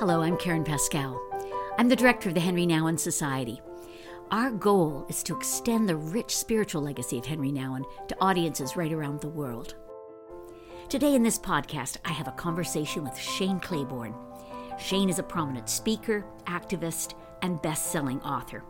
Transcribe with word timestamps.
Hello, 0.00 0.22
I'm 0.22 0.38
Karen 0.38 0.64
Pascal. 0.64 1.20
I'm 1.76 1.90
the 1.90 1.94
director 1.94 2.30
of 2.30 2.34
the 2.34 2.40
Henri 2.40 2.66
Nouwen 2.66 2.98
Society. 2.98 3.60
Our 4.30 4.50
goal 4.50 5.04
is 5.10 5.22
to 5.24 5.36
extend 5.36 5.86
the 5.86 5.96
rich 5.96 6.34
spiritual 6.34 6.80
legacy 6.80 7.18
of 7.18 7.26
Henri 7.26 7.52
Nouwen 7.52 7.84
to 8.08 8.16
audiences 8.18 8.78
right 8.78 8.94
around 8.94 9.20
the 9.20 9.28
world. 9.28 9.74
Today 10.88 11.14
in 11.14 11.22
this 11.22 11.38
podcast, 11.38 11.98
I 12.06 12.12
have 12.12 12.28
a 12.28 12.32
conversation 12.32 13.04
with 13.04 13.14
Shane 13.14 13.60
Claiborne. 13.60 14.14
Shane 14.78 15.10
is 15.10 15.18
a 15.18 15.22
prominent 15.22 15.68
speaker, 15.68 16.24
activist, 16.46 17.12
and 17.42 17.60
best 17.60 17.92
selling 17.92 18.22
author. 18.22 18.64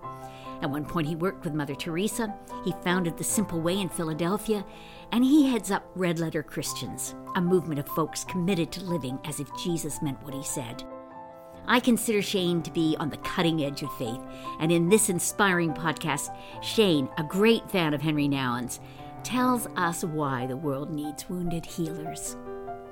At 0.63 0.71
one 0.71 0.85
point, 0.85 1.07
he 1.07 1.15
worked 1.15 1.45
with 1.45 1.55
Mother 1.55 1.77
Teresa, 1.77 2.35
he 2.65 2.75
founded 2.83 3.17
The 3.17 3.23
Simple 3.23 3.61
Way 3.61 3.81
in 3.81 3.89
Philadelphia, 3.89 4.67
and 5.13 5.25
he 5.25 5.47
heads 5.49 5.71
up 5.71 5.89
Red 5.95 6.19
Letter 6.19 6.43
Christians, 6.43 7.15
a 7.37 7.41
movement 7.41 7.79
of 7.79 7.87
folks 7.87 8.25
committed 8.25 8.73
to 8.73 8.83
living 8.83 9.21
as 9.25 9.39
if 9.39 9.49
Jesus 9.63 10.03
meant 10.03 10.21
what 10.25 10.35
he 10.35 10.43
said. 10.43 10.83
I 11.67 11.81
consider 11.81 12.23
Shane 12.23 12.63
to 12.63 12.71
be 12.73 12.97
on 12.99 13.11
the 13.11 13.17
cutting 13.19 13.65
edge 13.65 13.83
of 13.83 13.93
faith, 13.97 14.21
and 14.59 14.73
in 14.73 14.89
this 14.89 15.09
inspiring 15.09 15.73
podcast, 15.73 16.35
Shane, 16.63 17.09
a 17.17 17.23
great 17.23 17.71
fan 17.71 17.95
of 17.95 18.01
Henri 18.01 18.29
Nouwen's, 18.29 18.81
tells 19.23 19.67
us 19.77 20.03
why 20.03 20.47
the 20.47 20.57
world 20.57 20.91
needs 20.91 21.29
wounded 21.29 21.65
healers 21.65 22.37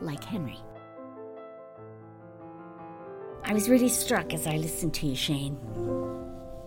like 0.01 0.23
Henri. 0.25 0.59
I 3.45 3.55
was 3.55 3.69
really 3.69 3.89
struck 3.89 4.35
as 4.35 4.47
I 4.47 4.57
listened 4.57 4.95
to 4.95 5.07
you, 5.07 5.17
Shane, 5.17 5.57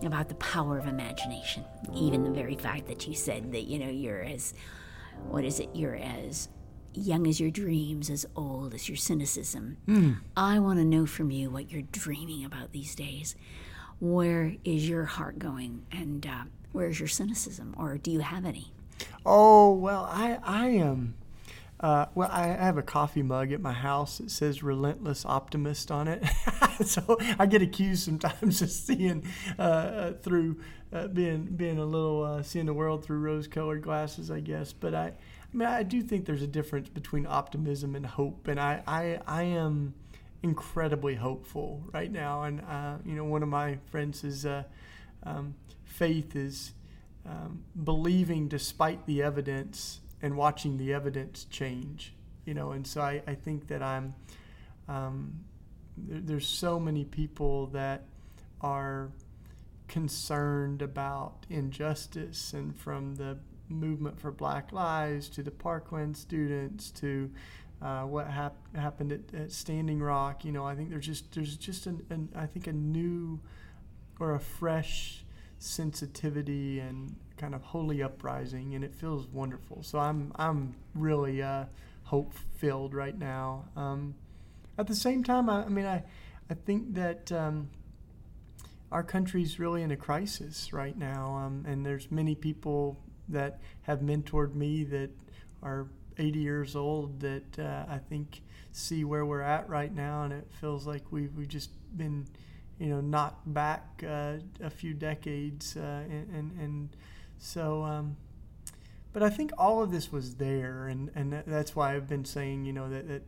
about 0.04 0.28
the 0.28 0.34
power 0.34 0.78
of 0.78 0.88
imagination. 0.88 1.64
Even 1.94 2.24
the 2.24 2.30
very 2.30 2.56
fact 2.56 2.88
that 2.88 3.06
you 3.06 3.14
said 3.14 3.52
that, 3.52 3.62
you 3.62 3.78
know, 3.78 3.88
you're 3.88 4.22
as, 4.22 4.52
what 5.28 5.44
is 5.44 5.60
it, 5.60 5.68
you're 5.74 5.96
as 5.96 6.48
young 6.94 7.26
as 7.26 7.40
your 7.40 7.50
dreams, 7.50 8.10
as 8.10 8.26
old 8.36 8.74
as 8.74 8.88
your 8.88 8.96
cynicism. 8.96 9.76
Mm. 9.86 10.18
I 10.36 10.58
want 10.58 10.78
to 10.78 10.84
know 10.84 11.06
from 11.06 11.30
you 11.30 11.50
what 11.50 11.70
you're 11.70 11.82
dreaming 11.82 12.44
about 12.44 12.72
these 12.72 12.94
days. 12.94 13.34
Where 14.00 14.54
is 14.64 14.88
your 14.88 15.04
heart 15.04 15.38
going? 15.38 15.86
And 15.92 16.26
uh, 16.26 16.44
where 16.72 16.88
is 16.88 16.98
your 16.98 17.08
cynicism? 17.08 17.74
Or 17.78 17.98
do 17.98 18.10
you 18.10 18.20
have 18.20 18.44
any? 18.44 18.72
Oh 19.24 19.72
well, 19.74 20.08
I 20.10 20.38
I 20.42 20.68
am. 20.68 21.14
Uh, 21.82 22.06
well, 22.14 22.28
I 22.30 22.46
have 22.46 22.78
a 22.78 22.82
coffee 22.82 23.24
mug 23.24 23.50
at 23.50 23.60
my 23.60 23.72
house 23.72 24.18
that 24.18 24.30
says 24.30 24.62
"Relentless 24.62 25.24
Optimist" 25.24 25.90
on 25.90 26.06
it, 26.06 26.24
so 26.84 27.18
I 27.40 27.46
get 27.46 27.60
accused 27.60 28.04
sometimes 28.04 28.62
of 28.62 28.70
seeing 28.70 29.24
uh, 29.58 29.62
uh, 29.62 30.12
through 30.12 30.60
uh, 30.92 31.08
being 31.08 31.44
being 31.44 31.78
a 31.78 31.84
little 31.84 32.22
uh, 32.22 32.42
seeing 32.42 32.66
the 32.66 32.74
world 32.74 33.04
through 33.04 33.18
rose-colored 33.18 33.82
glasses, 33.82 34.30
I 34.30 34.38
guess. 34.38 34.72
But 34.72 34.94
I, 34.94 35.12
I 35.52 35.56
mean, 35.56 35.68
I 35.68 35.82
do 35.82 36.02
think 36.02 36.24
there's 36.24 36.42
a 36.42 36.46
difference 36.46 36.88
between 36.88 37.26
optimism 37.26 37.94
and 37.94 38.06
hope, 38.06 38.48
and 38.48 38.58
I 38.58 38.82
I, 38.86 39.20
I 39.26 39.42
am 39.42 39.94
incredibly 40.42 41.14
hopeful 41.14 41.82
right 41.92 42.10
now. 42.10 42.42
And 42.42 42.60
uh, 42.62 42.96
you 43.04 43.14
know, 43.14 43.24
one 43.24 43.42
of 43.42 43.48
my 43.48 43.78
friends 43.90 44.20
says 44.20 44.46
um, 45.24 45.54
faith 45.84 46.34
is 46.34 46.72
um, 47.26 47.64
believing 47.84 48.48
despite 48.48 49.06
the 49.06 49.22
evidence 49.22 50.00
and 50.20 50.36
watching 50.36 50.78
the 50.78 50.92
evidence 50.92 51.44
change. 51.50 52.14
You 52.44 52.54
know, 52.54 52.72
and 52.72 52.86
so 52.86 53.02
I, 53.02 53.22
I 53.26 53.34
think 53.34 53.68
that 53.68 53.82
I'm 53.82 54.14
um, 54.88 55.40
there, 55.96 56.20
there's 56.20 56.48
so 56.48 56.80
many 56.80 57.04
people 57.04 57.66
that 57.68 58.04
are 58.60 59.10
concerned 59.88 60.80
about 60.80 61.44
injustice 61.50 62.52
and 62.52 62.74
from 62.76 63.16
the 63.16 63.38
movement 63.68 64.20
for 64.20 64.30
black 64.30 64.72
lives 64.72 65.28
to 65.28 65.42
the 65.42 65.50
parkland 65.50 66.16
students 66.16 66.90
to 66.90 67.30
uh, 67.80 68.02
what 68.02 68.28
hap- 68.28 68.76
happened 68.76 69.12
at, 69.12 69.34
at, 69.34 69.50
standing 69.50 70.00
rock 70.00 70.44
you 70.44 70.52
know 70.52 70.64
i 70.64 70.74
think 70.74 70.90
there's 70.90 71.06
just 71.06 71.32
there's 71.34 71.56
just 71.56 71.86
an, 71.86 72.04
an, 72.10 72.28
i 72.36 72.46
think 72.46 72.66
a 72.66 72.72
new 72.72 73.40
or 74.20 74.34
a 74.34 74.40
fresh 74.40 75.24
sensitivity 75.58 76.80
and 76.80 77.14
kind 77.36 77.54
of 77.54 77.62
holy 77.62 78.02
uprising, 78.02 78.74
and 78.74 78.84
it 78.84 78.94
feels 78.94 79.26
wonderful. 79.28 79.82
So 79.82 79.98
I'm 79.98 80.32
I'm 80.36 80.74
really 80.94 81.42
uh, 81.42 81.64
hope 82.04 82.34
filled 82.56 82.94
right 82.94 83.16
now. 83.16 83.64
Um, 83.76 84.14
at 84.78 84.86
the 84.86 84.94
same 84.94 85.22
time, 85.22 85.50
I, 85.50 85.64
I, 85.64 85.68
mean, 85.68 85.86
I 85.86 86.04
I 86.50 86.54
think 86.54 86.94
that 86.94 87.32
um, 87.32 87.70
our 88.90 89.02
country's 89.02 89.58
really 89.58 89.82
in 89.82 89.90
a 89.90 89.96
crisis 89.96 90.72
right 90.72 90.96
now, 90.96 91.34
um, 91.34 91.64
and 91.66 91.84
there's 91.84 92.10
many 92.10 92.34
people 92.34 92.98
that 93.28 93.60
have 93.82 94.00
mentored 94.00 94.54
me 94.54 94.84
that 94.84 95.10
are 95.62 95.86
80 96.18 96.38
years 96.38 96.76
old 96.76 97.20
that 97.20 97.58
uh, 97.58 97.84
I 97.88 97.98
think 97.98 98.42
see 98.72 99.04
where 99.04 99.24
we're 99.24 99.42
at 99.42 99.68
right 99.68 99.94
now, 99.94 100.24
and 100.24 100.32
it 100.32 100.48
feels 100.60 100.86
like 100.86 101.02
we've 101.10 101.34
we 101.34 101.46
just 101.46 101.70
been 101.96 102.26
you 102.82 102.88
know, 102.88 103.00
knocked 103.00 103.52
back 103.52 104.02
uh, 104.04 104.34
a 104.60 104.68
few 104.68 104.92
decades, 104.92 105.76
uh, 105.76 106.02
and, 106.10 106.28
and, 106.34 106.60
and 106.60 106.88
so. 107.38 107.84
Um, 107.84 108.16
but 109.12 109.22
I 109.22 109.30
think 109.30 109.52
all 109.56 109.82
of 109.82 109.92
this 109.92 110.10
was 110.10 110.34
there, 110.34 110.88
and 110.88 111.10
and 111.14 111.44
that's 111.46 111.76
why 111.76 111.94
I've 111.94 112.08
been 112.08 112.24
saying, 112.24 112.64
you 112.64 112.72
know, 112.72 112.90
that, 112.90 113.06
that 113.06 113.22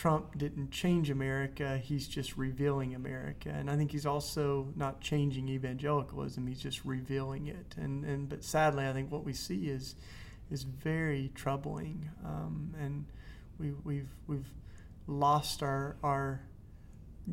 Trump 0.00 0.38
didn't 0.38 0.70
change 0.70 1.10
America; 1.10 1.76
he's 1.76 2.08
just 2.08 2.38
revealing 2.38 2.94
America, 2.94 3.50
and 3.50 3.70
I 3.70 3.76
think 3.76 3.92
he's 3.92 4.06
also 4.06 4.72
not 4.74 5.02
changing 5.02 5.50
evangelicalism; 5.50 6.46
he's 6.46 6.58
just 6.58 6.86
revealing 6.86 7.48
it. 7.48 7.74
And 7.76 8.06
and 8.06 8.26
but 8.26 8.42
sadly, 8.42 8.88
I 8.88 8.94
think 8.94 9.12
what 9.12 9.24
we 9.24 9.34
see 9.34 9.68
is 9.68 9.96
is 10.50 10.62
very 10.62 11.30
troubling, 11.34 12.08
um, 12.24 12.74
and 12.80 13.04
we, 13.58 13.72
we've 13.84 14.08
we've 14.26 14.50
lost 15.06 15.62
our 15.62 15.96
our 16.02 16.40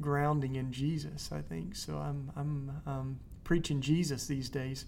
grounding 0.02 0.58
in 0.58 0.74
Jesus. 0.74 1.32
I 1.32 1.44
think 1.44 1.74
so. 1.74 1.96
I'm 1.96 2.34
I'm 2.36 2.82
um, 2.86 3.20
preaching 3.46 3.80
Jesus 3.80 4.28
these 4.28 4.50
days. 4.50 4.84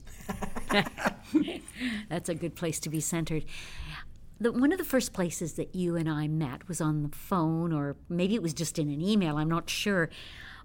That's 2.09 2.27
a 2.27 2.35
good 2.35 2.57
place 2.57 2.81
to 2.81 2.89
be 2.89 2.99
centered. 2.99 3.45
The, 4.41 4.51
one 4.51 4.71
of 4.71 4.77
the 4.77 4.85
first 4.85 5.13
places 5.13 5.53
that 5.53 5.75
you 5.75 5.95
and 5.95 6.09
I 6.09 6.27
met 6.27 6.67
was 6.67 6.79
on 6.79 7.03
the 7.03 7.15
phone, 7.15 7.73
or 7.73 7.97
maybe 8.07 8.35
it 8.35 8.41
was 8.41 8.53
just 8.53 8.79
in 8.79 8.89
an 8.89 9.01
email. 9.01 9.37
I'm 9.37 9.49
not 9.49 9.69
sure. 9.69 10.09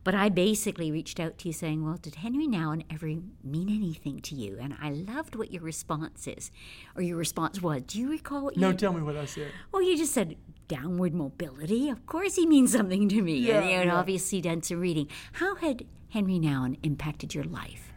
But 0.05 0.15
I 0.15 0.29
basically 0.29 0.93
reached 0.93 1.19
out 1.19 1.39
to 1.39 1.49
you 1.49 1.55
saying, 1.55 1.83
Well, 1.83 1.97
did 1.97 2.17
Henri 2.17 2.47
Nouwen 2.47 2.85
ever 2.93 3.07
mean 3.43 3.71
anything 3.71 4.21
to 4.21 4.35
you? 4.35 4.59
And 4.61 4.77
I 4.81 4.91
loved 4.91 5.35
what 5.35 5.51
your 5.51 5.63
response 5.63 6.29
is, 6.29 6.51
or 6.95 7.01
your 7.01 7.17
response 7.17 7.63
was. 7.63 7.83
Do 7.87 7.99
you 7.99 8.11
recall 8.11 8.45
what 8.45 8.55
you 8.55 8.61
No, 8.61 8.75
tell 8.75 8.93
me 8.93 9.01
what 9.01 9.17
I 9.17 9.25
said. 9.25 9.51
Well, 9.73 9.83
you 9.83 9.97
just 9.97 10.13
said 10.13 10.37
downward 10.69 11.15
mobility. 11.15 11.89
Of 11.89 12.05
course, 12.05 12.37
he 12.37 12.47
means 12.47 12.73
something 12.73 13.09
to 13.09 13.23
me. 13.23 13.39
Yeah, 13.39 13.61
and, 13.61 13.71
and 13.71 13.87
yeah. 13.87 13.97
obviously 13.97 14.43
done 14.43 14.63
some 14.63 14.79
reading. 14.79 15.09
How 15.33 15.57
had 15.57 15.87
Henri 16.13 16.39
Nouwen 16.39 16.77
impacted 16.83 17.35
your 17.35 17.45
life? 17.45 17.94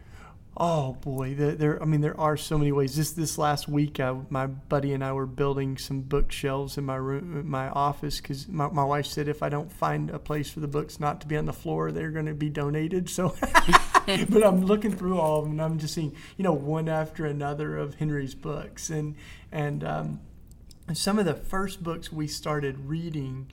Oh 0.56 0.94
boy, 0.94 1.34
there, 1.34 1.80
I 1.80 1.86
mean, 1.86 2.00
there 2.00 2.18
are 2.18 2.36
so 2.36 2.58
many 2.58 2.72
ways. 2.72 2.96
This 2.96 3.12
this 3.12 3.38
last 3.38 3.68
week, 3.68 4.00
I, 4.00 4.16
my 4.28 4.46
buddy 4.46 4.92
and 4.92 5.04
I 5.04 5.12
were 5.12 5.26
building 5.26 5.78
some 5.78 6.00
bookshelves 6.00 6.76
in 6.76 6.84
my 6.84 6.96
room, 6.96 7.38
in 7.38 7.48
my 7.48 7.68
office, 7.68 8.20
because 8.20 8.48
my, 8.48 8.68
my 8.68 8.82
wife 8.82 9.06
said 9.06 9.28
if 9.28 9.40
I 9.40 9.50
don't 9.50 9.70
find 9.70 10.10
a 10.10 10.18
place 10.18 10.50
for 10.50 10.58
the 10.58 10.66
books 10.66 10.98
not 10.98 11.20
to 11.20 11.28
be 11.28 11.36
on 11.36 11.44
the 11.44 11.52
floor, 11.52 11.92
they're 11.92 12.10
going 12.10 12.26
to 12.26 12.34
be 12.34 12.48
donated. 12.48 13.08
So, 13.08 13.36
but 14.06 14.44
I'm 14.44 14.64
looking 14.64 14.90
through 14.90 15.20
all 15.20 15.38
of 15.38 15.44
them, 15.44 15.52
and 15.52 15.62
I'm 15.62 15.78
just 15.78 15.94
seeing, 15.94 16.16
you 16.36 16.42
know, 16.42 16.54
one 16.54 16.88
after 16.88 17.24
another 17.24 17.76
of 17.76 17.94
Henri's 17.94 18.34
books, 18.34 18.90
and 18.90 19.14
and 19.52 19.84
um, 19.84 20.20
some 20.92 21.20
of 21.20 21.24
the 21.24 21.34
first 21.34 21.84
books 21.84 22.10
we 22.10 22.26
started 22.26 22.88
reading. 22.88 23.48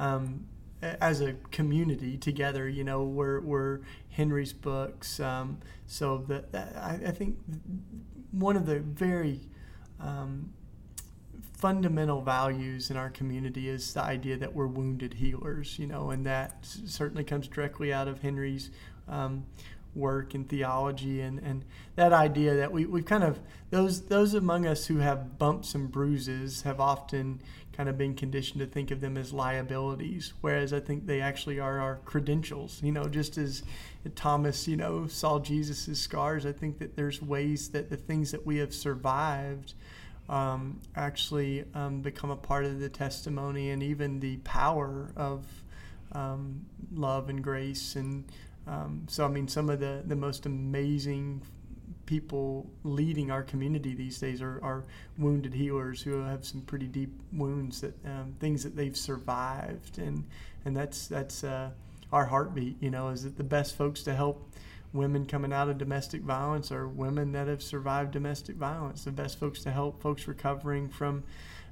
Um, 0.00 0.46
as 0.82 1.20
a 1.20 1.34
community 1.50 2.16
together, 2.16 2.68
you 2.68 2.84
know, 2.84 3.04
were, 3.04 3.40
were 3.40 3.80
Henri's 4.10 4.52
books. 4.52 5.20
Um, 5.20 5.58
so 5.86 6.24
that 6.28 6.76
I, 6.76 7.08
I, 7.08 7.10
think 7.10 7.36
one 8.30 8.56
of 8.56 8.66
the 8.66 8.78
very 8.78 9.40
um, 10.00 10.52
fundamental 11.58 12.20
values 12.20 12.90
in 12.90 12.96
our 12.96 13.10
community 13.10 13.68
is 13.68 13.94
the 13.94 14.02
idea 14.02 14.36
that 14.36 14.54
we're 14.54 14.66
wounded 14.66 15.14
healers, 15.14 15.78
you 15.78 15.86
know, 15.86 16.10
and 16.10 16.24
that 16.26 16.58
certainly 16.62 17.24
comes 17.24 17.48
directly 17.48 17.92
out 17.92 18.06
of 18.06 18.20
Henri's 18.22 18.70
um, 19.08 19.44
work 19.94 20.34
in 20.34 20.44
theology 20.44 21.20
and, 21.20 21.38
and 21.40 21.64
that 21.96 22.12
idea 22.12 22.54
that 22.54 22.70
we, 22.70 22.86
we've 22.86 23.04
kind 23.04 23.24
of 23.24 23.40
those 23.70 24.02
those 24.06 24.34
among 24.34 24.66
us 24.66 24.86
who 24.86 24.98
have 24.98 25.38
bumps 25.38 25.74
and 25.74 25.90
bruises 25.90 26.62
have 26.62 26.80
often 26.80 27.40
kind 27.78 27.88
of 27.88 27.96
been 27.96 28.12
conditioned 28.12 28.58
to 28.58 28.66
think 28.66 28.90
of 28.90 29.00
them 29.00 29.16
as 29.16 29.32
liabilities, 29.32 30.32
whereas 30.40 30.72
I 30.72 30.80
think 30.80 31.06
they 31.06 31.20
actually 31.20 31.60
are 31.60 31.78
our 31.78 32.00
credentials. 32.04 32.80
You 32.82 32.90
know, 32.90 33.04
just 33.04 33.38
as 33.38 33.62
Thomas, 34.16 34.66
you 34.66 34.76
know, 34.76 35.06
saw 35.06 35.38
Jesus' 35.38 35.96
scars, 36.00 36.44
I 36.44 36.50
think 36.50 36.80
that 36.80 36.96
there's 36.96 37.22
ways 37.22 37.68
that 37.68 37.88
the 37.88 37.96
things 37.96 38.32
that 38.32 38.44
we 38.44 38.56
have 38.56 38.74
survived 38.74 39.74
um, 40.28 40.80
actually 40.96 41.66
um, 41.72 42.00
become 42.00 42.30
a 42.30 42.36
part 42.36 42.64
of 42.64 42.80
the 42.80 42.88
testimony 42.88 43.70
and 43.70 43.80
even 43.80 44.18
the 44.18 44.38
power 44.38 45.12
of 45.16 45.46
um, 46.10 46.66
love 46.92 47.28
and 47.28 47.44
grace. 47.44 47.94
And 47.94 48.24
um, 48.68 49.06
so, 49.08 49.24
I 49.24 49.28
mean, 49.28 49.48
some 49.48 49.70
of 49.70 49.80
the, 49.80 50.02
the 50.06 50.16
most 50.16 50.46
amazing 50.46 51.42
people 52.04 52.70
leading 52.84 53.30
our 53.30 53.42
community 53.42 53.94
these 53.94 54.18
days 54.18 54.40
are, 54.40 54.58
are 54.62 54.84
wounded 55.18 55.52
healers 55.52 56.02
who 56.02 56.22
have 56.22 56.44
some 56.44 56.60
pretty 56.62 56.86
deep 56.86 57.20
wounds 57.32 57.80
that 57.82 57.94
um, 58.06 58.34
things 58.40 58.62
that 58.64 58.74
they've 58.74 58.96
survived 58.96 59.98
and 59.98 60.24
and 60.64 60.74
that's 60.74 61.06
that's 61.06 61.44
uh, 61.44 61.70
our 62.12 62.24
heartbeat. 62.24 62.82
You 62.82 62.90
know, 62.90 63.08
is 63.08 63.24
that 63.24 63.36
the 63.36 63.44
best 63.44 63.76
folks 63.76 64.02
to 64.04 64.14
help 64.14 64.50
women 64.92 65.26
coming 65.26 65.52
out 65.52 65.68
of 65.68 65.76
domestic 65.78 66.22
violence 66.22 66.72
are 66.72 66.88
women 66.88 67.32
that 67.32 67.46
have 67.46 67.62
survived 67.62 68.10
domestic 68.10 68.56
violence. 68.56 69.04
The 69.04 69.12
best 69.12 69.38
folks 69.38 69.62
to 69.64 69.70
help 69.70 70.00
folks 70.02 70.26
recovering 70.26 70.88
from 70.88 71.24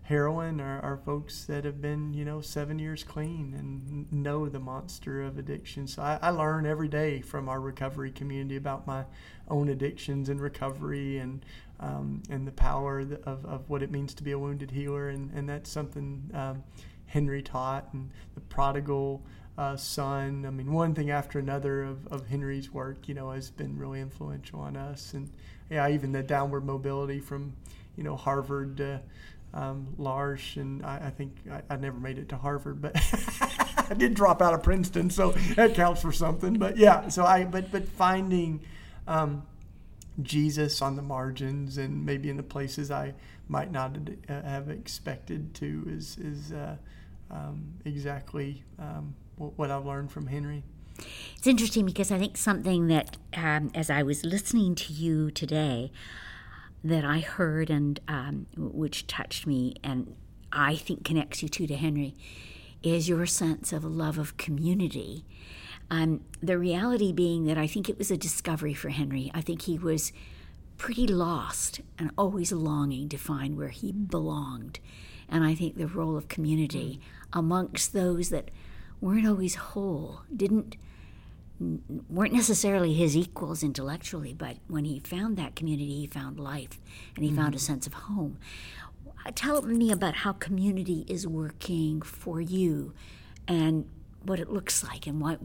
heroin 0.06 0.60
are, 0.60 0.80
are 0.82 0.96
folks 0.96 1.44
that 1.46 1.64
have 1.64 1.82
been, 1.82 2.14
you 2.14 2.24
know, 2.24 2.40
seven 2.40 2.78
years 2.78 3.02
clean 3.02 3.54
and 3.58 4.12
know 4.12 4.48
the 4.48 4.60
monster 4.60 5.20
of 5.20 5.36
addiction. 5.36 5.86
So 5.88 6.00
I, 6.00 6.18
I 6.22 6.30
learn 6.30 6.64
every 6.64 6.86
day 6.86 7.20
from 7.20 7.48
our 7.48 7.60
recovery 7.60 8.12
community 8.12 8.56
about 8.56 8.86
my 8.86 9.04
own 9.48 9.68
addictions 9.68 10.28
and 10.28 10.40
recovery 10.40 11.18
and 11.18 11.44
um, 11.80 12.22
and 12.30 12.46
the 12.46 12.52
power 12.52 13.00
of, 13.00 13.44
of 13.44 13.68
what 13.68 13.82
it 13.82 13.90
means 13.90 14.14
to 14.14 14.22
be 14.22 14.32
a 14.32 14.38
wounded 14.38 14.70
healer. 14.70 15.08
And, 15.08 15.30
and 15.32 15.48
that's 15.48 15.70
something 15.70 16.30
um, 16.32 16.62
Henri 17.12 17.42
taught 17.42 17.92
and 17.92 18.10
the 18.34 18.40
prodigal 18.40 19.22
uh, 19.58 19.76
son. 19.76 20.44
I 20.46 20.50
mean, 20.50 20.72
one 20.72 20.94
thing 20.94 21.10
after 21.10 21.38
another 21.38 21.82
of, 21.82 22.06
of 22.06 22.28
Henri's 22.28 22.72
work, 22.72 23.08
you 23.08 23.14
know, 23.14 23.30
has 23.30 23.50
been 23.50 23.76
really 23.76 24.00
influential 24.00 24.60
on 24.60 24.76
us. 24.76 25.12
And 25.14 25.30
yeah, 25.70 25.88
even 25.88 26.12
the 26.12 26.22
downward 26.22 26.64
mobility 26.64 27.20
from, 27.20 27.52
you 27.96 28.04
know, 28.04 28.16
Harvard 28.16 28.76
to 28.78 29.02
um, 29.56 29.88
L'Arche. 29.98 30.58
And 30.58 30.84
I, 30.84 31.06
I 31.06 31.10
think 31.10 31.34
I, 31.50 31.62
I, 31.70 31.76
never 31.76 31.98
made 31.98 32.18
it 32.18 32.28
to 32.28 32.36
Harvard, 32.36 32.80
but 32.80 32.94
I 33.90 33.94
did 33.96 34.14
drop 34.14 34.42
out 34.42 34.54
of 34.54 34.62
Princeton, 34.62 35.10
so 35.10 35.32
that 35.56 35.74
counts 35.74 36.02
for 36.02 36.12
something. 36.12 36.54
But 36.54 36.76
yeah, 36.76 37.08
so 37.08 37.24
I, 37.24 37.44
but, 37.44 37.72
but 37.72 37.88
finding, 37.88 38.60
um, 39.08 39.42
Jesus 40.22 40.80
on 40.80 40.96
the 40.96 41.02
margins 41.02 41.78
and 41.78 42.04
maybe 42.04 42.30
in 42.30 42.36
the 42.36 42.42
places 42.42 42.90
I 42.90 43.14
might 43.48 43.70
not 43.70 43.96
have 44.28 44.70
expected 44.70 45.54
to 45.54 45.84
is 45.88 46.16
is 46.18 46.52
uh, 46.52 46.76
um, 47.30 47.74
exactly 47.84 48.64
um, 48.78 49.14
what 49.36 49.70
I've 49.70 49.84
learned 49.84 50.10
from 50.10 50.26
Henri. 50.26 50.62
It's 51.36 51.46
interesting 51.46 51.84
because 51.84 52.10
I 52.10 52.18
think 52.18 52.38
something 52.38 52.86
that, 52.86 53.18
um, 53.34 53.70
as 53.74 53.90
I 53.90 54.02
was 54.02 54.24
listening 54.24 54.74
to 54.76 54.92
you 54.94 55.30
today, 55.30 55.92
that 56.88 57.04
I 57.04 57.20
heard 57.20 57.70
and 57.70 57.98
um, 58.08 58.46
which 58.56 59.06
touched 59.06 59.46
me 59.46 59.74
and 59.82 60.14
I 60.52 60.76
think 60.76 61.04
connects 61.04 61.42
you 61.42 61.48
too 61.48 61.66
to 61.66 61.74
Henri 61.74 62.14
is 62.82 63.08
your 63.08 63.26
sense 63.26 63.72
of 63.72 63.84
a 63.84 63.88
love 63.88 64.18
of 64.18 64.36
community. 64.36 65.24
Um, 65.90 66.22
the 66.42 66.58
reality 66.58 67.12
being 67.12 67.46
that 67.46 67.58
I 67.58 67.66
think 67.66 67.88
it 67.88 67.98
was 67.98 68.10
a 68.10 68.16
discovery 68.16 68.74
for 68.74 68.90
Henri. 68.90 69.30
I 69.34 69.40
think 69.40 69.62
he 69.62 69.78
was 69.78 70.12
pretty 70.78 71.06
lost 71.06 71.80
and 71.98 72.10
always 72.18 72.52
longing 72.52 73.08
to 73.08 73.16
find 73.16 73.56
where 73.56 73.68
he 73.68 73.92
belonged. 73.92 74.78
And 75.28 75.44
I 75.44 75.54
think 75.54 75.76
the 75.76 75.86
role 75.86 76.16
of 76.16 76.28
community 76.28 77.00
amongst 77.32 77.92
those 77.92 78.28
that 78.30 78.50
weren't 79.00 79.26
always 79.26 79.56
whole, 79.56 80.22
didn't 80.34 80.76
weren't 81.58 82.32
necessarily 82.32 82.92
his 82.92 83.16
equals 83.16 83.62
intellectually, 83.62 84.34
but 84.34 84.56
when 84.68 84.84
he 84.84 85.00
found 85.00 85.36
that 85.36 85.56
community, 85.56 86.00
he 86.00 86.06
found 86.06 86.38
life 86.38 86.80
and 87.14 87.24
he 87.24 87.30
mm-hmm. 87.30 87.40
found 87.40 87.54
a 87.54 87.58
mm-hmm. 87.58 87.66
sense 87.66 87.86
of 87.86 87.94
home. 87.94 88.38
Tell 89.34 89.60
me 89.62 89.90
about 89.90 90.16
how 90.16 90.32
community 90.32 91.04
is 91.08 91.26
working 91.26 92.00
for 92.02 92.40
you 92.40 92.92
and 93.48 93.88
what 94.22 94.38
it 94.38 94.50
looks 94.50 94.84
like 94.84 95.06
and 95.06 95.20
what 95.20 95.40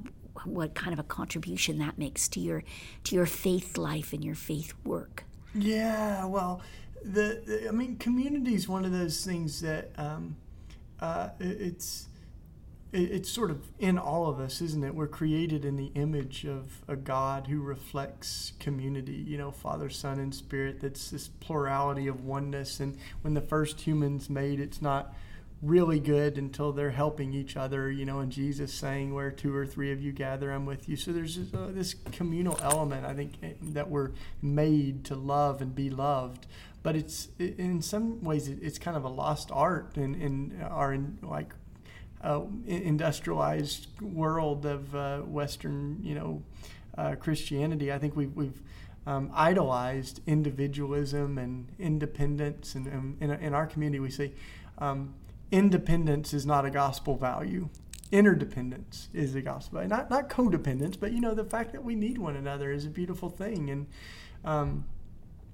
what 0.46 0.74
kind 0.74 0.94
of 0.94 1.00
a 1.00 1.04
contribution 1.04 1.78
that 1.80 1.98
makes 1.98 2.28
to 2.30 2.40
your 2.40 2.64
to 3.04 3.16
your 3.16 3.26
faith 3.26 3.78
life 3.78 4.14
and 4.14 4.24
your 4.24 4.36
faith 4.36 4.74
work. 4.84 5.26
Yeah, 5.54 6.26
well, 6.26 6.62
the, 7.04 7.42
the 7.46 7.68
I 7.68 7.72
mean, 7.72 7.98
community 7.98 8.54
is 8.54 8.68
one 8.68 8.86
of 8.86 8.92
those 8.92 9.26
things 9.26 9.62
that 9.62 9.92
um, 9.98 10.38
uh, 11.00 11.30
it's 11.40 12.08
it's 12.94 13.32
sort 13.32 13.52
of 13.52 13.64
in 13.80 13.98
all 13.98 14.28
of 14.28 14.40
us, 14.40 14.62
isn't 14.62 14.84
it? 14.84 14.94
We're 14.94 15.08
created 15.08 15.64
in 15.64 15.78
the 15.78 15.92
image 15.96 16.46
of 16.46 16.82
a 16.88 16.98
God 16.98 17.48
who 17.48 17.62
reflects 17.62 18.52
community, 18.60 19.14
you 19.14 19.38
know, 19.38 19.52
Father, 19.52 19.90
Son, 19.90 20.20
and 20.20 20.36
Spirit. 20.36 20.82
That's 20.82 21.10
this 21.10 21.30
plurality 21.30 22.08
of 22.08 22.26
oneness. 22.26 22.82
And 22.82 22.98
when 23.22 23.34
the 23.34 23.42
first 23.42 23.82
humans 23.82 24.30
made, 24.30 24.60
it's 24.60 24.82
not 24.82 25.14
really 25.62 26.00
good 26.00 26.38
until 26.38 26.74
they're 26.74 26.92
helping 26.92 27.34
each 27.34 27.56
other, 27.56 27.90
you 27.90 28.04
know, 28.04 28.20
and 28.20 28.32
Jesus 28.32 28.74
saying, 28.74 29.14
Where 29.14 29.32
two 29.32 29.56
or 29.56 29.66
three 29.66 29.92
of 29.94 30.02
you 30.02 30.12
gather, 30.12 30.52
I'm 30.52 30.66
with 30.66 30.90
you. 30.90 30.98
So 30.98 31.14
there's 31.14 31.38
this, 31.38 31.54
uh, 31.54 31.70
this 31.72 31.94
communal 32.12 32.60
element, 32.62 33.06
I 33.06 33.14
think, 33.14 33.34
eh, 33.42 33.54
that 33.62 33.90
we're 33.90 34.12
made 34.42 35.06
to 35.06 35.16
love 35.16 35.62
and 35.62 35.74
be 35.74 35.90
loved. 35.90 36.46
But 36.84 36.96
it's 36.96 37.30
in 37.38 37.82
some 37.82 38.24
ways 38.24 38.48
it's 38.48 38.80
kind 38.80 38.98
of 38.98 39.04
a 39.04 39.10
lost 39.10 39.50
art 39.52 39.98
in, 39.98 40.16
in 40.16 40.62
our 40.64 40.94
in, 40.94 41.20
like 41.22 41.54
uh, 42.24 42.42
industrialized 42.68 43.88
world 44.02 44.66
of 44.66 44.96
uh, 44.96 45.20
Western, 45.20 46.00
you 46.04 46.16
know, 46.16 46.44
uh, 46.98 47.16
Christianity. 47.16 47.92
I 47.92 47.98
think 47.98 48.16
we've, 48.16 48.36
we've 48.36 48.62
um, 49.08 49.32
idolized 49.34 50.22
individualism 50.28 51.38
and 51.38 51.68
independence, 51.80 52.76
and, 52.76 52.88
and 52.88 53.22
in, 53.22 53.32
in, 53.32 53.54
our 53.54 53.66
community 53.66 54.00
we 54.00 54.12
say 54.12 54.34
um, 54.78 55.14
independence 55.52 56.34
is 56.34 56.46
not 56.46 56.66
a 56.66 56.70
gospel 56.70 57.18
value. 57.18 57.70
Interdependence 58.12 59.10
is 59.14 59.34
a 59.36 59.42
gospel 59.42 59.78
value. 59.78 59.90
Not 59.90 60.10
not 60.10 60.30
codependence, 60.30 61.00
but 61.00 61.12
you 61.14 61.22
know 61.22 61.34
the 61.34 61.46
fact 61.46 61.72
that 61.72 61.84
we 61.84 61.96
need 61.96 62.18
one 62.18 62.36
another 62.36 62.72
is 62.72 62.86
a 62.86 62.90
beautiful 62.90 63.30
thing, 63.30 63.70
and 63.70 63.88
um, 64.46 64.86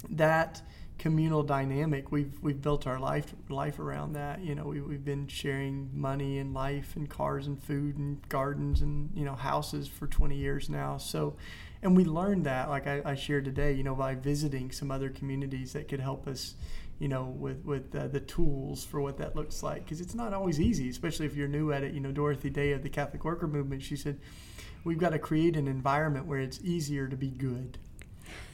that 0.10 0.62
communal 0.98 1.44
dynamic 1.44 2.12
we've 2.12 2.42
we've 2.42 2.62
built 2.62 2.88
our 2.88 3.00
life 3.00 3.36
life 3.50 3.80
around 3.80 4.14
that 4.14 4.42
you 4.42 4.56
know 4.56 4.66
we, 4.66 4.82
we've 4.82 5.06
been 5.06 5.28
sharing 5.28 5.90
money 5.94 6.40
and 6.40 6.54
life 6.54 6.96
and 6.96 7.10
cars 7.10 7.46
and 7.48 7.62
food 7.62 7.98
and 7.98 8.28
gardens 8.30 8.82
and 8.82 9.10
you 9.16 9.24
know 9.24 9.36
houses 9.36 9.88
for 9.88 10.08
20 10.08 10.36
years 10.36 10.70
now 10.70 10.98
so 10.98 11.36
and 11.84 11.96
we 11.96 12.04
learned 12.04 12.46
that 12.46 12.68
like 12.70 12.88
I, 12.88 13.02
I 13.06 13.16
shared 13.16 13.46
today 13.46 13.74
you 13.74 13.84
know 13.84 13.96
by 13.96 14.16
visiting 14.16 14.72
some 14.72 14.90
other 14.90 15.10
communities 15.10 15.74
that 15.74 15.88
could 15.88 16.00
help 16.00 16.28
us 16.28 16.56
you 17.00 17.08
know, 17.08 17.26
with 17.26 17.64
with 17.64 17.96
uh, 17.96 18.08
the 18.08 18.20
tools 18.20 18.84
for 18.84 19.00
what 19.02 19.18
that 19.18 19.36
looks 19.36 19.62
like, 19.62 19.84
because 19.84 20.02
it's 20.02 20.16
not 20.16 20.34
always 20.34 20.60
easy, 20.60 20.90
especially 20.90 21.28
if 21.28 21.36
you're 21.36 21.48
new 21.48 21.72
at 21.72 21.84
it. 21.84 21.94
You 21.94 22.00
know, 22.00 22.12
Dorothy 22.12 22.50
Day 22.50 22.72
of 22.72 22.82
the 22.82 22.90
Catholic 22.90 23.24
Worker 23.24 23.48
Movement, 23.48 23.84
she 23.84 23.96
said, 23.96 24.20
we've 24.84 24.98
got 24.98 25.12
to 25.12 25.20
create 25.20 25.56
an 25.56 25.68
environment 25.68 26.26
where 26.26 26.40
it's 26.40 26.60
easier 26.64 27.08
to 27.08 27.16
be 27.16 27.30
good. 27.30 27.78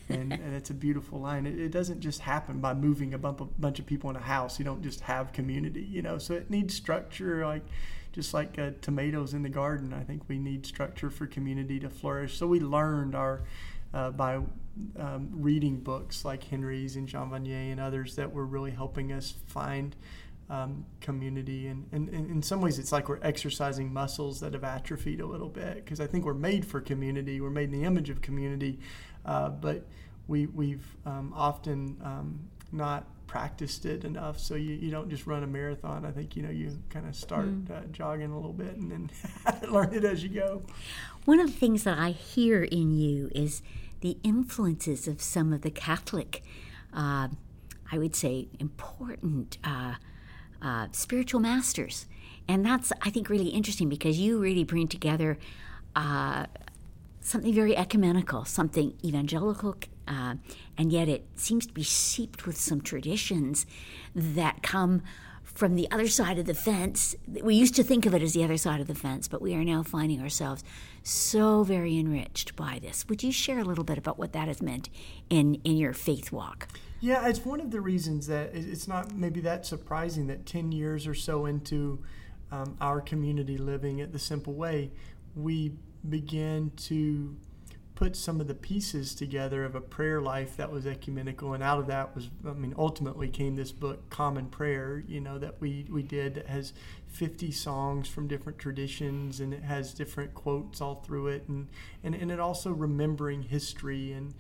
And, 0.10 0.34
and, 0.34 0.54
it's 0.54 0.70
a 0.70 0.74
beautiful 0.74 1.20
line. 1.20 1.46
It, 1.46 1.58
it, 1.58 1.72
doesn't 1.72 2.02
just 2.02 2.20
happen 2.20 2.60
by 2.60 2.74
moving 2.74 3.14
a, 3.14 3.18
bump, 3.18 3.40
a 3.40 3.46
bunch 3.46 3.80
of 3.80 3.86
people 3.86 4.10
in 4.10 4.16
a 4.18 4.22
house. 4.22 4.60
You 4.60 4.66
don't 4.66 4.84
just 4.84 5.00
have 5.02 5.32
community, 5.32 5.82
you 5.82 6.02
know. 6.02 6.18
So 6.18 6.34
it 6.34 6.50
needs 6.50 6.74
structure, 6.74 7.46
like 7.46 7.64
just 8.12 8.34
like 8.34 8.60
uh, 8.60 8.72
tomatoes 8.82 9.34
in 9.34 9.44
the 9.44 9.50
garden. 9.50 9.94
I 9.94 10.04
think 10.04 10.24
we 10.28 10.38
need 10.38 10.66
structure 10.66 11.10
for 11.10 11.26
community 11.26 11.80
to 11.80 11.90
flourish. 11.90 12.38
So 12.38 12.48
we 12.48 12.60
learned 12.60 13.16
our 13.16 13.44
uh, 13.94 14.10
by 14.12 14.40
um, 14.98 15.30
reading 15.32 15.80
books 15.80 16.26
like 16.26 16.44
Henri's 16.44 16.96
and 16.96 17.08
Jean 17.08 17.30
Vanier 17.30 17.72
and 17.72 17.80
others 17.80 18.16
that 18.16 18.34
were 18.34 18.46
really 18.46 18.72
helping 18.72 19.12
us 19.12 19.36
find 19.48 19.96
um, 20.50 20.86
community. 21.00 21.68
And, 21.68 21.88
and, 21.92 22.10
and, 22.10 22.30
in 22.30 22.42
some 22.42 22.62
ways, 22.62 22.80
it's 22.80 22.92
like 22.92 23.08
we're 23.08 23.20
exercising 23.22 23.94
muscles 23.94 24.40
that 24.42 24.54
have 24.54 24.64
atrophied 24.64 25.22
a 25.22 25.26
little 25.26 25.50
bit 25.50 25.76
because 25.76 26.00
I 26.00 26.08
think 26.08 26.26
we're 26.26 26.34
made 26.34 26.66
for 26.66 26.82
community. 26.82 27.40
We're 27.40 27.50
made 27.50 27.72
in 27.74 27.80
the 27.80 27.86
image 27.86 28.10
of 28.10 28.22
community, 28.22 28.80
uh, 29.26 29.50
but 29.50 29.86
we, 30.28 30.48
we've 30.48 30.86
um, 31.06 31.34
often 31.36 31.98
um, 32.04 32.40
not 32.72 33.06
practiced 33.28 33.86
it 33.86 34.04
enough. 34.04 34.40
So 34.40 34.56
you, 34.56 34.76
you 34.76 34.92
don't 34.92 35.10
just 35.10 35.26
run 35.26 35.44
a 35.44 35.48
marathon. 35.48 36.06
I 36.06 36.12
think, 36.12 36.36
you 36.36 36.44
know, 36.44 36.50
you 36.50 36.78
kind 36.90 37.08
of 37.08 37.16
start 37.16 37.48
mm. 37.48 37.72
uh, 37.72 37.82
jogging 37.92 38.32
a 38.32 38.36
little 38.36 38.54
bit 38.54 38.76
and 38.76 38.92
then 38.92 39.10
learn 39.72 39.94
it 39.94 40.04
as 40.04 40.24
you 40.24 40.30
go. 40.30 40.62
One 41.26 41.40
of 41.40 41.48
the 41.48 41.58
things 41.58 41.84
that 41.84 41.98
I 41.98 42.12
hear 42.12 42.64
in 42.64 42.92
you 42.92 43.32
is 43.34 43.62
the 44.02 44.18
influences 44.24 45.08
of 45.08 45.22
some 45.22 45.54
of 45.54 45.62
the 45.62 45.72
Catholic, 45.72 46.44
uh, 46.94 47.30
I 47.92 47.98
would 47.98 48.16
say, 48.16 48.50
important 48.60 49.58
uh, 49.64 49.96
uh, 50.62 50.88
spiritual 50.92 51.40
masters. 51.40 52.06
And 52.48 52.66
that's, 52.66 52.92
I 53.02 53.10
think, 53.10 53.30
really 53.30 53.48
interesting 53.48 53.90
because 53.90 54.20
you 54.20 54.40
really 54.40 54.64
bring 54.64 54.88
together 54.88 55.38
uh, 55.96 56.48
something 57.24 57.54
very 57.54 57.76
ecumenical, 57.76 58.46
something 58.46 58.94
evangelical, 59.04 59.76
uh, 60.08 60.36
and 60.78 60.92
yet 60.92 61.08
it 61.08 61.26
seems 61.36 61.66
to 61.66 61.74
be 61.74 61.84
seeped 61.84 62.46
with 62.46 62.58
some 62.58 62.82
traditions 62.82 63.66
that 64.14 64.62
come 64.62 65.02
from 65.44 65.76
the 65.76 65.90
other 65.92 66.08
side 66.08 66.38
of 66.40 66.46
the 66.46 66.54
fence. 66.54 67.16
We 67.28 67.56
used 67.56 67.76
to 67.76 67.84
think 67.84 68.06
of 68.06 68.14
it 68.14 68.22
as 68.22 68.34
the 68.34 68.44
other 68.44 68.58
side 68.58 68.82
of 68.82 68.88
the 68.88 68.96
fence, 68.96 69.28
but 69.28 69.42
we 69.42 69.54
are 69.54 69.64
now 69.64 69.84
finding 69.84 70.22
ourselves 70.22 70.64
so 71.04 71.64
very 71.64 71.98
enriched 71.98 72.56
by 72.56 72.80
this. 72.82 73.08
Would 73.08 73.24
you 73.24 73.32
share 73.32 73.60
a 73.60 73.64
little 73.64 73.84
bit 73.84 73.98
about 73.98 74.18
what 74.18 74.34
that 74.34 74.48
has 74.48 74.62
meant 74.62 74.90
in, 75.30 75.56
in 75.64 75.78
your 75.78 75.94
faith 75.94 76.32
walk? 76.32 76.68
Yeah, 77.02 77.28
it's 77.28 77.46
one 77.46 77.60
of 77.60 77.72
the 77.72 77.82
reasons 77.82 78.28
that 78.28 78.52
it's 78.54 78.88
not 78.88 79.14
maybe 79.14 79.42
that 79.42 79.66
surprising 79.66 80.28
that 80.28 80.46
10 80.46 80.72
years 80.72 81.06
or 81.06 81.14
so 81.14 81.46
into 81.46 82.04
um, 82.52 82.78
our 82.80 83.02
community 83.02 83.58
living 83.58 84.00
it 84.00 84.12
the 84.12 84.20
simple 84.20 84.54
way, 84.54 84.92
we 85.36 85.74
begin 86.08 86.72
to 86.76 87.36
put 88.04 88.18
some 88.18 88.42
of 88.42 88.50
the 88.50 88.54
pieces 88.54 89.16
together 89.16 89.64
of 89.64 89.76
a 89.76 89.80
prayer 89.80 90.20
life 90.20 90.58
that 90.58 90.70
was 90.70 90.86
ecumenical, 90.86 91.54
and 91.54 91.64
out 91.64 91.80
of 91.80 91.88
that 91.88 92.14
was, 92.14 92.30
I 92.46 92.52
mean, 92.52 92.76
ultimately 92.78 93.30
came 93.30 93.56
this 93.56 93.72
book, 93.72 94.10
Common 94.10 94.48
Prayer, 94.48 95.06
you 95.08 95.22
know, 95.22 95.40
that 95.40 95.62
we, 95.62 95.86
we 95.90 96.04
did 96.04 96.36
that 96.36 96.48
has 96.48 96.74
50 97.08 97.54
songs 97.54 98.10
from 98.10 98.28
different 98.28 98.60
traditions 98.60 99.40
and 99.40 99.54
it 99.54 99.64
has 99.64 99.94
different 99.94 100.34
quotes 100.34 100.82
all 100.82 100.96
through 100.96 101.28
it, 101.28 101.48
and, 101.48 101.70
and, 102.04 102.14
and 102.14 102.30
it 102.30 102.42
also 102.42 102.72
remembering 102.74 103.42
history 103.42 104.12
and 104.12 104.34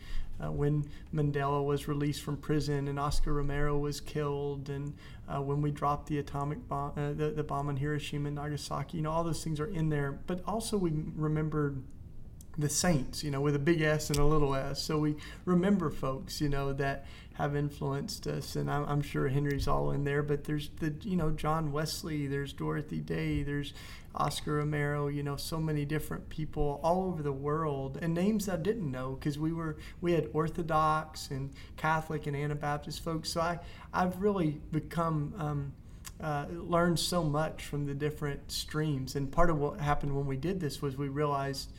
uh, 0.44 0.52
when 0.52 0.84
Mandela 1.16 1.64
was 1.64 1.88
released 1.88 2.22
from 2.22 2.36
prison 2.36 2.90
and 2.90 3.00
Oscar 3.00 3.32
Romero 3.32 3.78
was 3.78 4.02
killed, 4.02 4.68
and 4.68 4.94
uh, 5.34 5.42
when 5.42 5.62
we 5.62 5.72
dropped 5.72 6.08
the 6.08 6.18
atomic 6.18 6.68
bomb, 6.68 6.92
uh, 6.98 7.14
the, 7.14 7.30
the 7.30 7.44
bomb 7.44 7.70
on 7.70 7.78
Hiroshima 7.78 8.28
and 8.28 8.36
Nagasaki, 8.36 8.98
you 8.98 9.04
know, 9.04 9.12
all 9.12 9.24
those 9.24 9.42
things 9.42 9.62
are 9.62 9.68
in 9.68 9.88
there. 9.88 10.20
But 10.28 10.42
also 10.46 10.78
we 10.78 10.92
remembered 11.16 11.82
the 12.58 12.70
saints, 12.70 13.24
you 13.24 13.32
know, 13.32 13.42
with 13.42 13.56
a 13.56 13.60
big 13.60 13.82
S 13.82 14.10
and 14.10 14.20
a 14.20 14.26
little 14.26 14.54
s. 14.56 14.84
So 14.84 14.98
we 14.98 15.16
remember 15.46 15.90
folks, 15.90 16.40
you 16.40 16.50
know, 16.50 16.74
that 16.74 17.06
have 17.34 17.56
influenced 17.56 18.28
us. 18.28 18.56
And 18.56 18.70
I'm, 18.70 18.86
I'm, 18.86 19.02
sure 19.02 19.28
Henri's 19.28 19.68
all 19.68 19.92
in 19.92 20.04
there, 20.04 20.22
but 20.22 20.44
there's 20.44 20.70
the, 20.80 20.94
you 21.02 21.16
know, 21.16 21.32
John 21.32 21.72
Wesley, 21.72 22.28
there's 22.28 22.54
Dorothy 22.54 23.00
Day, 23.00 23.42
there's 23.42 23.74
Oscar 24.16 24.56
Romero, 24.56 25.08
you 25.08 25.24
know, 25.24 25.36
so 25.36 25.60
many 25.60 25.84
different 25.84 26.30
people 26.30 26.80
all 26.84 27.06
over 27.06 27.24
the 27.24 27.32
world 27.32 27.98
and 28.02 28.14
names 28.14 28.48
I 28.48 28.58
didn't 28.58 28.92
know 28.92 29.18
because 29.20 29.40
we 29.40 29.52
were, 29.52 29.78
we 30.00 30.14
had 30.14 30.30
Orthodox 30.34 31.32
and 31.32 31.50
Catholic 31.76 32.28
and 32.28 32.36
Anabaptist 32.36 33.04
folks. 33.04 33.34
So 33.34 33.42
I, 33.42 33.60
I've 33.92 34.22
really 34.22 34.62
become, 34.72 35.34
um, 35.40 35.74
uh, 36.22 36.46
learned 36.52 37.00
so 37.00 37.24
much 37.24 37.66
from 37.66 37.88
the 37.88 37.96
different 37.96 38.52
streams. 38.52 39.16
And 39.16 39.32
part 39.32 39.50
of 39.50 39.58
what 39.58 39.80
happened 39.80 40.16
when 40.16 40.28
we 40.28 40.38
did 40.38 40.60
this 40.60 40.82
was 40.82 40.96
we 40.96 41.08
realized 41.08 41.72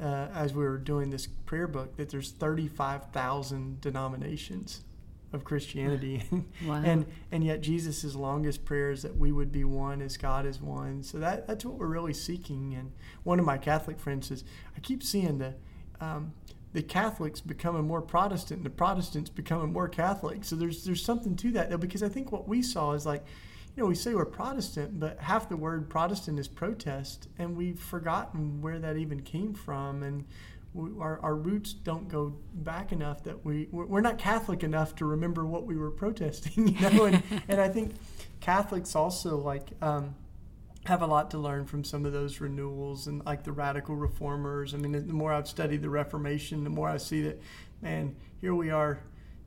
uh, 0.00 0.28
as 0.34 0.54
we 0.54 0.64
were 0.64 0.78
doing 0.78 1.10
this 1.10 1.26
prayer 1.26 1.66
book 1.66 1.96
that 1.96 2.10
there's 2.10 2.30
35,000 2.30 3.80
denominations 3.80 4.82
of 5.32 5.44
Christianity. 5.44 6.22
Wow. 6.66 6.82
and 6.84 7.06
and 7.32 7.42
yet 7.44 7.60
Jesus' 7.60 8.14
longest 8.14 8.64
prayer 8.64 8.90
is 8.90 9.02
that 9.02 9.16
we 9.16 9.32
would 9.32 9.50
be 9.50 9.64
one 9.64 10.02
as 10.02 10.16
God 10.16 10.44
is 10.46 10.60
one. 10.60 11.02
So 11.02 11.18
that 11.18 11.46
that's 11.46 11.64
what 11.64 11.74
we're 11.74 11.86
really 11.86 12.12
seeking. 12.14 12.74
And 12.74 12.92
one 13.22 13.38
of 13.38 13.46
my 13.46 13.58
Catholic 13.58 13.98
friends 13.98 14.28
says, 14.28 14.44
I 14.76 14.80
keep 14.80 15.02
seeing 15.02 15.38
the 15.38 15.54
um, 16.00 16.32
the 16.72 16.82
Catholics 16.82 17.40
becoming 17.40 17.86
more 17.86 18.02
Protestant 18.02 18.58
and 18.58 18.66
the 18.66 18.70
Protestants 18.70 19.30
becoming 19.30 19.72
more 19.72 19.88
Catholic. 19.88 20.44
So 20.44 20.56
there's 20.56 20.84
there's 20.84 21.04
something 21.04 21.36
to 21.36 21.50
that 21.52 21.70
though, 21.70 21.78
because 21.78 22.02
I 22.02 22.08
think 22.08 22.30
what 22.30 22.48
we 22.48 22.62
saw 22.62 22.92
is 22.92 23.06
like 23.06 23.24
know, 23.80 23.86
we 23.86 23.94
say 23.94 24.14
we're 24.14 24.26
Protestant, 24.26 25.00
but 25.00 25.18
half 25.18 25.48
the 25.48 25.56
word 25.56 25.88
Protestant 25.88 26.38
is 26.38 26.48
protest, 26.48 27.28
and 27.38 27.56
we've 27.56 27.80
forgotten 27.80 28.60
where 28.60 28.78
that 28.78 28.96
even 28.96 29.22
came 29.22 29.54
from, 29.54 30.02
and 30.02 30.24
we, 30.74 30.90
our, 31.00 31.18
our 31.20 31.34
roots 31.34 31.72
don't 31.72 32.08
go 32.08 32.36
back 32.54 32.92
enough 32.92 33.24
that 33.24 33.44
we 33.44 33.68
we're 33.72 34.00
not 34.00 34.18
Catholic 34.18 34.62
enough 34.62 34.94
to 34.96 35.04
remember 35.04 35.44
what 35.44 35.66
we 35.66 35.76
were 35.76 35.90
protesting, 35.90 36.68
you 36.76 36.90
know, 36.90 37.04
and, 37.06 37.22
and 37.48 37.60
I 37.60 37.68
think 37.68 37.94
Catholics 38.40 38.94
also 38.94 39.36
like. 39.36 39.70
Um, 39.82 40.14
have 40.86 41.02
a 41.02 41.06
lot 41.06 41.30
to 41.30 41.36
learn 41.36 41.66
from 41.66 41.84
some 41.84 42.06
of 42.06 42.12
those 42.14 42.40
renewals 42.40 43.06
and 43.06 43.22
like 43.26 43.44
the 43.44 43.52
radical 43.52 43.94
reformers. 43.94 44.72
I 44.72 44.78
mean, 44.78 44.92
the 44.92 45.12
more 45.12 45.30
I've 45.30 45.46
studied 45.46 45.82
the 45.82 45.90
Reformation, 45.90 46.64
the 46.64 46.70
more 46.70 46.88
I 46.88 46.96
see 46.96 47.20
that, 47.20 47.38
man, 47.82 48.16
here 48.40 48.54
we 48.54 48.70
are 48.70 48.98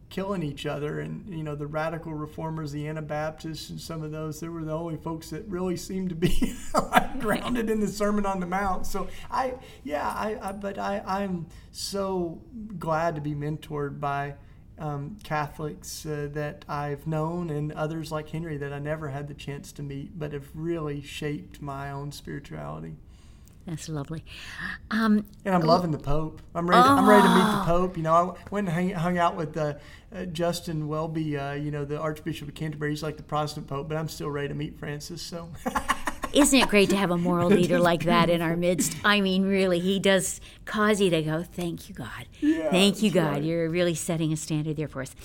killing 0.09 0.43
each 0.43 0.65
other. 0.65 0.99
And, 0.99 1.33
you 1.33 1.43
know, 1.43 1.55
the 1.55 1.67
radical 1.67 2.13
reformers, 2.13 2.71
the 2.71 2.87
Anabaptists, 2.87 3.69
and 3.69 3.79
some 3.79 4.03
of 4.03 4.11
those, 4.11 4.39
they 4.39 4.47
were 4.47 4.63
the 4.63 4.73
only 4.73 4.97
folks 4.97 5.29
that 5.29 5.47
really 5.47 5.77
seemed 5.77 6.09
to 6.09 6.15
be 6.15 6.55
grounded 7.19 7.69
in 7.69 7.79
the 7.79 7.87
Sermon 7.87 8.25
on 8.25 8.39
the 8.39 8.45
Mount. 8.45 8.85
So 8.85 9.07
I, 9.29 9.55
yeah, 9.83 10.07
I, 10.07 10.37
I 10.41 10.51
but 10.51 10.77
I, 10.77 11.01
I'm 11.05 11.47
so 11.71 12.41
glad 12.77 13.15
to 13.15 13.21
be 13.21 13.35
mentored 13.35 13.99
by. 13.99 14.35
Um, 14.79 15.19
Catholics 15.23 16.03
uh, 16.03 16.29
that 16.33 16.65
I've 16.67 17.05
known 17.05 17.51
and 17.51 17.71
others 17.73 18.11
like 18.11 18.33
Henri 18.33 18.57
that 18.57 18.73
I 18.73 18.79
never 18.79 19.09
had 19.09 19.27
the 19.27 19.35
chance 19.35 19.71
to 19.73 19.83
meet, 19.83 20.17
but 20.17 20.33
have 20.33 20.49
really 20.55 20.99
shaped 20.99 21.61
my 21.61 21.91
own 21.91 22.11
spirituality. 22.11 22.95
That's 23.65 23.87
lovely. 23.87 24.25
Um, 24.91 25.25
and 25.45 25.55
I'm 25.55 25.61
loving 25.61 25.91
the 25.91 25.97
Pope. 25.97 26.41
I'm 26.53 26.69
ready. 26.69 26.83
To, 26.83 26.89
I'm 26.89 27.07
ready 27.07 27.23
to 27.23 27.29
meet 27.29 27.43
the 27.43 27.61
oh. 27.61 27.63
Pope. 27.65 27.97
You 27.97 28.03
know, 28.03 28.13
I 28.13 28.49
went 28.49 28.67
and 28.67 28.75
hang, 28.75 28.89
hung 28.89 29.17
out 29.17 29.37
with 29.37 29.55
uh, 29.55 29.75
uh, 30.13 30.25
Justin 30.25 30.87
Welby. 30.87 31.37
Uh, 31.37 31.53
you 31.53 31.71
know, 31.71 31.85
the 31.85 31.97
Archbishop 31.97 32.49
of 32.49 32.55
Canterbury. 32.55 32.91
He's 32.91 33.03
like 33.03 33.15
the 33.15 33.23
Protestant 33.23 33.67
Pope, 33.67 33.87
but 33.87 33.97
I'm 33.97 34.09
still 34.09 34.29
ready 34.29 34.49
to 34.49 34.53
meet 34.53 34.77
Francis. 34.77 35.21
So. 35.21 35.49
Isn't 36.33 36.59
it 36.59 36.67
great 36.67 36.89
to 36.89 36.97
have 36.97 37.11
a 37.11 37.17
moral 37.17 37.49
leader 37.51 37.79
like 37.79 38.05
that 38.05 38.29
in 38.29 38.41
our 38.41 38.57
midst? 38.57 38.97
I 39.05 39.21
mean, 39.21 39.43
really, 39.43 39.79
he 39.79 39.99
does 39.99 40.41
cause 40.65 40.99
you 40.99 41.11
to 41.11 41.21
go, 41.21 41.43
"Thank 41.43 41.87
you, 41.87 41.95
God. 41.95 42.25
Yeah, 42.41 42.71
Thank 42.71 43.03
you, 43.03 43.11
God. 43.11 43.33
Right. 43.33 43.43
You're 43.43 43.69
really 43.69 43.93
setting 43.93 44.33
a 44.33 44.37
standard 44.37 44.75
there 44.75 44.87
for 44.87 45.03
us." 45.03 45.15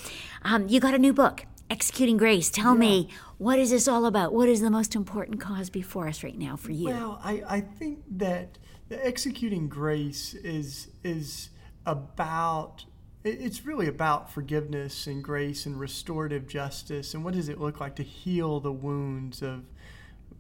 Um, 0.43 0.69
you 0.69 0.81
got 0.81 0.95
a 0.95 0.99
new 0.99 1.15
book 1.15 1.47
executing 1.71 2.17
grace. 2.17 2.51
Tell 2.51 2.75
yeah. 2.75 2.81
me, 2.81 3.09
what 3.39 3.59
is 3.59 3.71
this 3.71 3.89
all 3.89 4.07
about? 4.07 4.33
What 4.33 4.49
is 4.49 4.61
the 4.61 4.71
most 4.71 4.95
important 4.95 5.41
cause 5.41 5.71
before 5.71 6.09
us 6.09 6.23
right 6.23 6.39
now 6.39 6.57
for 6.57 6.73
you? 6.73 6.87
Well, 6.87 7.21
I, 7.23 7.43
I 7.49 7.61
think 7.61 8.03
that 8.17 8.59
the 8.89 9.05
executing 9.05 9.69
grace 9.69 10.35
is 10.35 10.89
is 11.05 11.51
about 11.87 12.85
it's 13.25 13.67
really 13.67 13.89
about 13.89 14.33
forgiveness 14.33 15.07
and 15.07 15.23
grace 15.23 15.67
and 15.67 15.79
restorative 15.79 16.47
justice 16.47 17.15
and 17.15 17.25
what 17.25 17.35
does 17.35 17.49
it 17.49 17.61
look 17.61 17.81
like 17.81 17.97
to 17.97 18.03
heal 18.03 18.61
the 18.61 18.73
wounds 18.73 19.43
of 19.43 19.65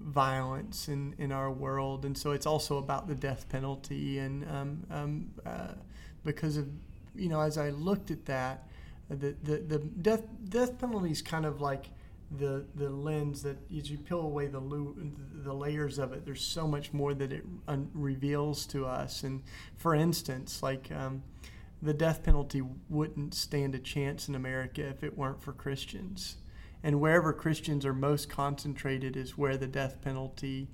violence 0.00 0.88
in, 0.88 1.14
in 1.18 1.32
our 1.32 1.50
world 1.50 2.04
and 2.04 2.16
so 2.16 2.30
it's 2.30 2.46
also 2.46 2.78
about 2.78 3.08
the 3.08 3.14
death 3.14 3.48
penalty 3.48 4.18
and 4.18 4.48
um, 4.48 4.84
um, 4.90 5.30
uh, 5.44 5.72
because 6.24 6.56
of 6.56 6.68
you 7.16 7.28
know 7.28 7.40
as 7.40 7.58
i 7.58 7.70
looked 7.70 8.10
at 8.10 8.24
that 8.24 8.67
the, 9.08 9.34
the, 9.42 9.56
the 9.58 9.78
death 9.78 10.22
death 10.48 10.78
penalty 10.78 11.10
is 11.10 11.22
kind 11.22 11.46
of 11.46 11.60
like 11.60 11.86
the 12.30 12.66
the 12.74 12.90
lens 12.90 13.42
that 13.42 13.56
as 13.74 13.90
you 13.90 13.96
peel 13.96 14.20
away 14.20 14.46
the 14.46 14.60
the 15.42 15.52
layers 15.52 15.98
of 15.98 16.12
it, 16.12 16.26
there's 16.26 16.42
so 16.44 16.66
much 16.66 16.92
more 16.92 17.14
that 17.14 17.32
it 17.32 17.44
un- 17.66 17.90
reveals 17.94 18.66
to 18.66 18.84
us. 18.84 19.22
And 19.22 19.42
for 19.76 19.94
instance, 19.94 20.62
like 20.62 20.90
um, 20.92 21.22
the 21.80 21.94
death 21.94 22.22
penalty 22.22 22.62
wouldn't 22.88 23.34
stand 23.34 23.74
a 23.74 23.78
chance 23.78 24.28
in 24.28 24.34
America 24.34 24.86
if 24.86 25.02
it 25.02 25.16
weren't 25.16 25.42
for 25.42 25.52
Christians. 25.52 26.36
And 26.82 27.00
wherever 27.00 27.32
Christians 27.32 27.84
are 27.84 27.94
most 27.94 28.28
concentrated 28.28 29.16
is 29.16 29.38
where 29.38 29.56
the 29.56 29.66
death 29.66 30.00
penalty 30.02 30.68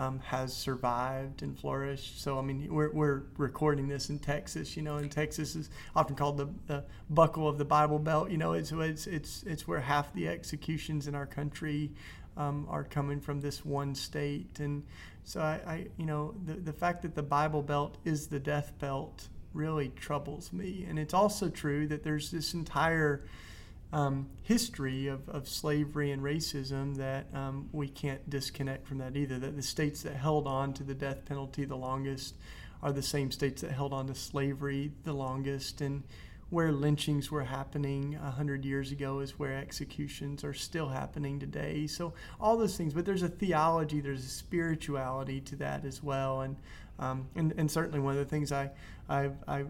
um, 0.00 0.18
has 0.20 0.56
survived 0.56 1.42
and 1.42 1.58
flourished. 1.58 2.22
So, 2.22 2.38
I 2.38 2.40
mean, 2.40 2.72
we're, 2.72 2.90
we're 2.90 3.24
recording 3.36 3.86
this 3.86 4.08
in 4.08 4.18
Texas, 4.18 4.74
you 4.74 4.82
know, 4.82 4.96
and 4.96 5.12
Texas 5.12 5.54
is 5.54 5.68
often 5.94 6.16
called 6.16 6.38
the, 6.38 6.48
the 6.66 6.84
buckle 7.10 7.46
of 7.46 7.58
the 7.58 7.66
Bible 7.66 7.98
Belt. 7.98 8.30
You 8.30 8.38
know, 8.38 8.54
it's, 8.54 8.72
it's, 8.72 9.06
it's, 9.06 9.42
it's 9.42 9.68
where 9.68 9.78
half 9.78 10.10
the 10.14 10.26
executions 10.26 11.06
in 11.06 11.14
our 11.14 11.26
country 11.26 11.92
um, 12.38 12.66
are 12.70 12.82
coming 12.82 13.20
from 13.20 13.42
this 13.42 13.62
one 13.62 13.94
state. 13.94 14.58
And 14.58 14.84
so, 15.24 15.42
I, 15.42 15.60
I, 15.66 15.86
you 15.98 16.06
know, 16.06 16.34
the, 16.46 16.54
the 16.54 16.72
fact 16.72 17.02
that 17.02 17.14
the 17.14 17.22
Bible 17.22 17.60
Belt 17.60 17.98
is 18.06 18.26
the 18.26 18.40
death 18.40 18.72
belt 18.78 19.28
really 19.52 19.90
troubles 19.96 20.50
me. 20.50 20.86
And 20.88 20.98
it's 20.98 21.12
also 21.12 21.50
true 21.50 21.86
that 21.88 22.04
there's 22.04 22.30
this 22.30 22.54
entire 22.54 23.26
um, 23.92 24.28
history 24.42 25.08
of, 25.08 25.28
of 25.28 25.48
slavery 25.48 26.12
and 26.12 26.22
racism 26.22 26.96
that 26.96 27.26
um, 27.34 27.68
we 27.72 27.88
can't 27.88 28.28
disconnect 28.30 28.86
from 28.86 28.98
that 28.98 29.16
either. 29.16 29.38
That 29.38 29.56
the 29.56 29.62
states 29.62 30.02
that 30.02 30.14
held 30.14 30.46
on 30.46 30.72
to 30.74 30.84
the 30.84 30.94
death 30.94 31.24
penalty 31.24 31.64
the 31.64 31.76
longest 31.76 32.34
are 32.82 32.92
the 32.92 33.02
same 33.02 33.30
states 33.30 33.62
that 33.62 33.72
held 33.72 33.92
on 33.92 34.06
to 34.06 34.14
slavery 34.14 34.92
the 35.04 35.12
longest. 35.12 35.80
And 35.80 36.04
where 36.50 36.72
lynchings 36.72 37.30
were 37.30 37.44
happening 37.44 38.12
100 38.14 38.64
years 38.64 38.90
ago 38.90 39.20
is 39.20 39.38
where 39.38 39.56
executions 39.56 40.42
are 40.44 40.54
still 40.54 40.88
happening 40.88 41.38
today. 41.38 41.86
So, 41.86 42.12
all 42.40 42.56
those 42.56 42.76
things, 42.76 42.92
but 42.92 43.04
there's 43.04 43.22
a 43.22 43.28
theology, 43.28 44.00
there's 44.00 44.24
a 44.24 44.28
spirituality 44.28 45.40
to 45.42 45.56
that 45.56 45.84
as 45.84 46.02
well. 46.02 46.40
And 46.40 46.56
um, 47.00 47.26
and, 47.34 47.54
and 47.56 47.70
certainly 47.70 47.98
one 47.98 48.12
of 48.12 48.18
the 48.18 48.26
things 48.26 48.52
I, 48.52 48.70
I, 49.08 49.30
I 49.48 49.64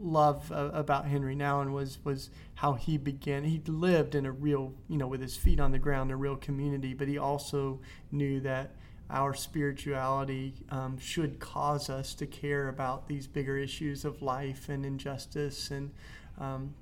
love 0.00 0.50
uh, 0.50 0.70
about 0.74 1.06
Henri 1.06 1.36
Nouwen 1.36 1.72
was, 1.72 1.98
was 2.04 2.28
how 2.54 2.72
he 2.74 2.98
began. 2.98 3.44
He 3.44 3.62
lived 3.66 4.16
in 4.16 4.26
a 4.26 4.32
real, 4.32 4.74
you 4.88 4.98
know, 4.98 5.06
with 5.06 5.20
his 5.20 5.36
feet 5.36 5.60
on 5.60 5.70
the 5.70 5.78
ground, 5.78 6.10
a 6.10 6.16
real 6.16 6.36
community, 6.36 6.92
but 6.92 7.06
he 7.06 7.18
also 7.18 7.80
knew 8.10 8.40
that 8.40 8.74
our 9.10 9.32
spirituality 9.32 10.54
um, 10.70 10.98
should 10.98 11.38
cause 11.38 11.88
us 11.88 12.14
to 12.14 12.26
care 12.26 12.68
about 12.68 13.06
these 13.06 13.28
bigger 13.28 13.56
issues 13.56 14.04
of 14.04 14.20
life 14.20 14.68
and 14.68 14.84
injustice. 14.84 15.70
And 15.70 15.92
um, 16.40 16.74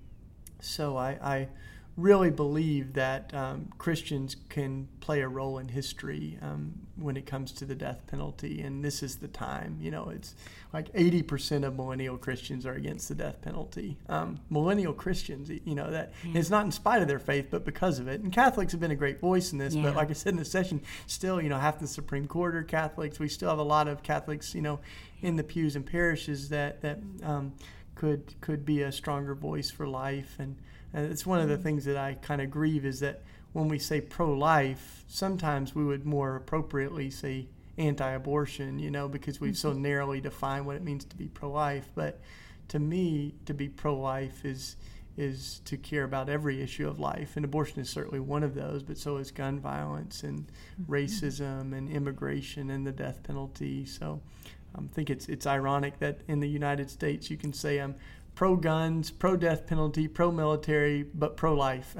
so 0.61 0.97
I, 0.97 1.11
I 1.23 1.49
really 1.97 2.31
believe 2.31 2.95
that 2.95 3.33
um, 3.35 3.69
Christians 3.79 4.37
can 4.49 4.89
play 5.01 5.21
a 5.21 5.29
role 5.29 5.59
in 5.59 5.69
history 5.69 6.39
um, 6.41 6.73
when 6.97 7.17
it 7.17 7.27
comes 7.27 7.53
to 7.53 7.65
the 7.65 7.75
death 7.75 8.07
penalty, 8.07 8.61
and 8.61 8.85
this 8.85 9.03
is 9.03 9.17
the 9.17 9.29
time. 9.29 9.79
You 9.81 9.91
know, 9.91 10.09
it's 10.09 10.35
like 10.73 10.93
80% 10.93 11.65
of 11.65 11.77
millennial 11.77 12.17
Christians 12.17 12.65
are 12.65 12.75
against 12.75 13.09
the 13.09 13.15
death 13.15 13.43
penalty. 13.43 13.99
Um, 14.09 14.41
millennial 14.51 14.93
Christians, 14.93 15.51
you 15.51 15.75
know, 15.75 15.91
that 15.91 16.13
yeah. 16.25 16.39
it's 16.39 16.51
not 16.51 16.65
in 16.65 16.73
spite 16.73 17.03
of 17.03 17.09
their 17.09 17.19
faith, 17.19 17.49
but 17.51 17.65
because 17.65 17.99
of 17.99 18.09
it. 18.09 18.21
And 18.21 18.33
Catholics 18.33 18.73
have 18.73 18.81
been 18.81 18.93
a 18.93 18.97
great 18.97 19.21
voice 19.21 19.53
in 19.53 19.59
this, 19.59 19.75
yeah. 19.75 19.83
but 19.83 19.97
like 19.97 20.11
I 20.11 20.15
said 20.15 20.33
in 20.33 20.39
the 20.39 20.45
session, 20.45 20.81
still, 21.07 21.41
you 21.41 21.49
know, 21.49 21.59
half 21.59 21.79
the 21.79 21.87
Supreme 21.87 22.27
Court 22.27 22.55
are 22.55 22.63
Catholics. 22.63 23.19
We 23.19 23.29
still 23.29 23.51
have 23.51 23.59
a 23.59 23.65
lot 23.65 23.89
of 23.89 24.03
Catholics, 24.03 24.55
you 24.55 24.63
know, 24.63 24.81
in 25.23 25.37
the 25.37 25.45
pews 25.45 25.77
and 25.77 25.85
parishes 25.85 26.49
that 26.49 26.81
that 26.83 26.99
um, 27.23 27.53
could 28.01 28.41
could 28.41 28.65
be 28.65 28.81
a 28.81 28.91
stronger 28.91 29.35
voice 29.35 29.71
for 29.71 29.87
life. 29.87 30.37
And, 30.39 30.57
and 30.95 31.13
it's 31.13 31.27
one 31.27 31.39
of 31.39 31.51
the 31.51 31.59
Mm. 31.59 31.63
things 31.63 31.85
that 31.85 31.99
I 31.99 32.15
kind 32.15 32.41
of 32.41 32.51
grieve 32.51 32.87
is 32.87 33.01
that 33.01 33.21
when 33.53 33.69
we 33.69 33.79
say 33.79 34.01
pro-life, 34.01 35.05
sometimes 35.07 35.75
we 35.75 35.85
would 35.85 36.07
more 36.07 36.37
appropriately 36.37 37.11
say 37.11 37.49
anti-abortion, 37.77 38.79
you 38.79 38.91
know, 38.91 39.07
because 39.07 39.39
we've 39.39 39.59
so 39.59 39.75
narrowly 39.75 40.21
defined 40.21 40.65
what 40.65 40.77
it 40.77 40.83
means 40.83 41.05
to 41.05 41.17
be 41.17 41.29
pro-life. 41.29 41.91
But 41.95 42.21
to 42.69 42.79
me, 42.79 43.35
to 43.45 43.53
be 43.53 43.69
pro-life 43.69 44.47
is 44.47 44.77
is 45.17 45.61
to 45.67 45.77
care 45.77 46.05
about 46.05 46.31
every 46.31 46.63
issue 46.63 46.89
of 46.89 46.99
life, 46.99 47.37
and 47.37 47.45
abortion 47.45 47.81
is 47.83 47.91
certainly 47.91 48.21
one 48.21 48.43
of 48.43 48.55
those. 48.55 48.83
But 48.83 48.97
so 48.97 49.19
is 49.19 49.31
gun 49.31 49.61
violence 49.61 50.23
and 50.23 50.47
racism 50.89 51.77
and 51.77 51.91
immigration 51.91 52.71
and 52.71 52.87
the 52.87 52.93
death 52.93 53.23
penalty. 53.25 53.85
So 53.85 54.23
I 54.77 54.81
think 54.93 55.11
it's 55.11 55.29
it's 55.29 55.47
ironic 55.47 55.99
that 55.99 56.21
in 56.29 56.41
the 56.41 56.49
United 56.49 56.91
States 56.91 57.31
you 57.31 57.37
can 57.37 57.53
say 57.53 57.81
um, 57.81 57.93
I'm 57.93 57.97
pro 58.41 58.57
guns, 58.57 59.11
pro 59.11 59.37
death 59.37 59.67
penalty, 59.67 60.09
pro 60.09 60.33
military, 60.33 61.03
but 61.03 61.37
pro 61.37 61.55
life, 61.55 61.95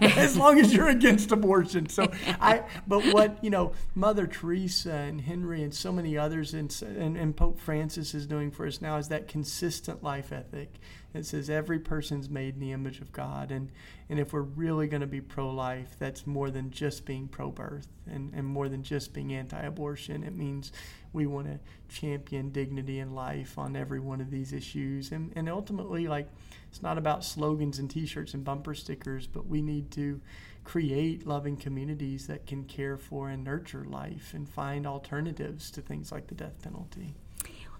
as 0.00 0.36
long 0.36 0.58
as 0.60 0.72
you're 0.72 0.88
against 0.88 1.32
abortion. 1.32 1.88
So 1.88 2.06
I, 2.40 2.62
but 2.86 3.12
what 3.12 3.42
you 3.42 3.50
know, 3.50 3.72
Mother 3.94 4.28
Teresa 4.28 4.92
and 4.92 5.20
Henri 5.20 5.64
and 5.64 5.74
so 5.74 5.90
many 5.90 6.16
others, 6.16 6.54
and, 6.54 6.72
and, 6.82 7.16
and 7.16 7.36
Pope 7.36 7.58
Francis 7.58 8.14
is 8.14 8.28
doing 8.28 8.52
for 8.52 8.66
us 8.68 8.80
now 8.80 8.98
is 8.98 9.08
that 9.08 9.26
consistent 9.26 10.02
life 10.02 10.32
ethic. 10.32 10.74
It 11.12 11.26
says 11.26 11.50
every 11.50 11.78
person's 11.78 12.30
made 12.30 12.54
in 12.54 12.60
the 12.60 12.72
image 12.72 13.00
of 13.00 13.12
God, 13.12 13.50
and 13.50 13.70
and 14.08 14.18
if 14.18 14.32
we're 14.32 14.42
really 14.42 14.86
going 14.88 15.00
to 15.00 15.06
be 15.06 15.20
pro 15.20 15.50
life, 15.50 15.96
that's 15.98 16.26
more 16.26 16.50
than 16.50 16.70
just 16.70 17.04
being 17.04 17.28
pro 17.28 17.50
birth 17.50 17.88
and, 18.10 18.32
and 18.34 18.46
more 18.46 18.68
than 18.68 18.82
just 18.82 19.12
being 19.12 19.32
anti 19.32 19.60
abortion. 19.60 20.22
It 20.22 20.34
means 20.34 20.72
we 21.12 21.26
want 21.26 21.46
to 21.46 21.58
champion 21.88 22.50
dignity 22.50 22.98
in 22.98 23.14
life 23.14 23.58
on 23.58 23.76
every 23.76 24.00
one 24.00 24.20
of 24.20 24.30
these 24.30 24.52
issues. 24.52 25.12
And, 25.12 25.32
and 25.34 25.48
ultimately, 25.48 26.06
like, 26.06 26.28
it's 26.70 26.82
not 26.82 26.98
about 26.98 27.24
slogans 27.24 27.78
and 27.78 27.90
t 27.90 28.06
shirts 28.06 28.34
and 28.34 28.44
bumper 28.44 28.74
stickers, 28.74 29.26
but 29.26 29.46
we 29.46 29.62
need 29.62 29.90
to 29.92 30.20
create 30.64 31.26
loving 31.26 31.56
communities 31.56 32.26
that 32.26 32.46
can 32.46 32.64
care 32.64 32.96
for 32.96 33.28
and 33.28 33.42
nurture 33.42 33.84
life 33.84 34.32
and 34.34 34.48
find 34.48 34.86
alternatives 34.86 35.70
to 35.72 35.80
things 35.80 36.12
like 36.12 36.26
the 36.28 36.34
death 36.34 36.62
penalty. 36.62 37.14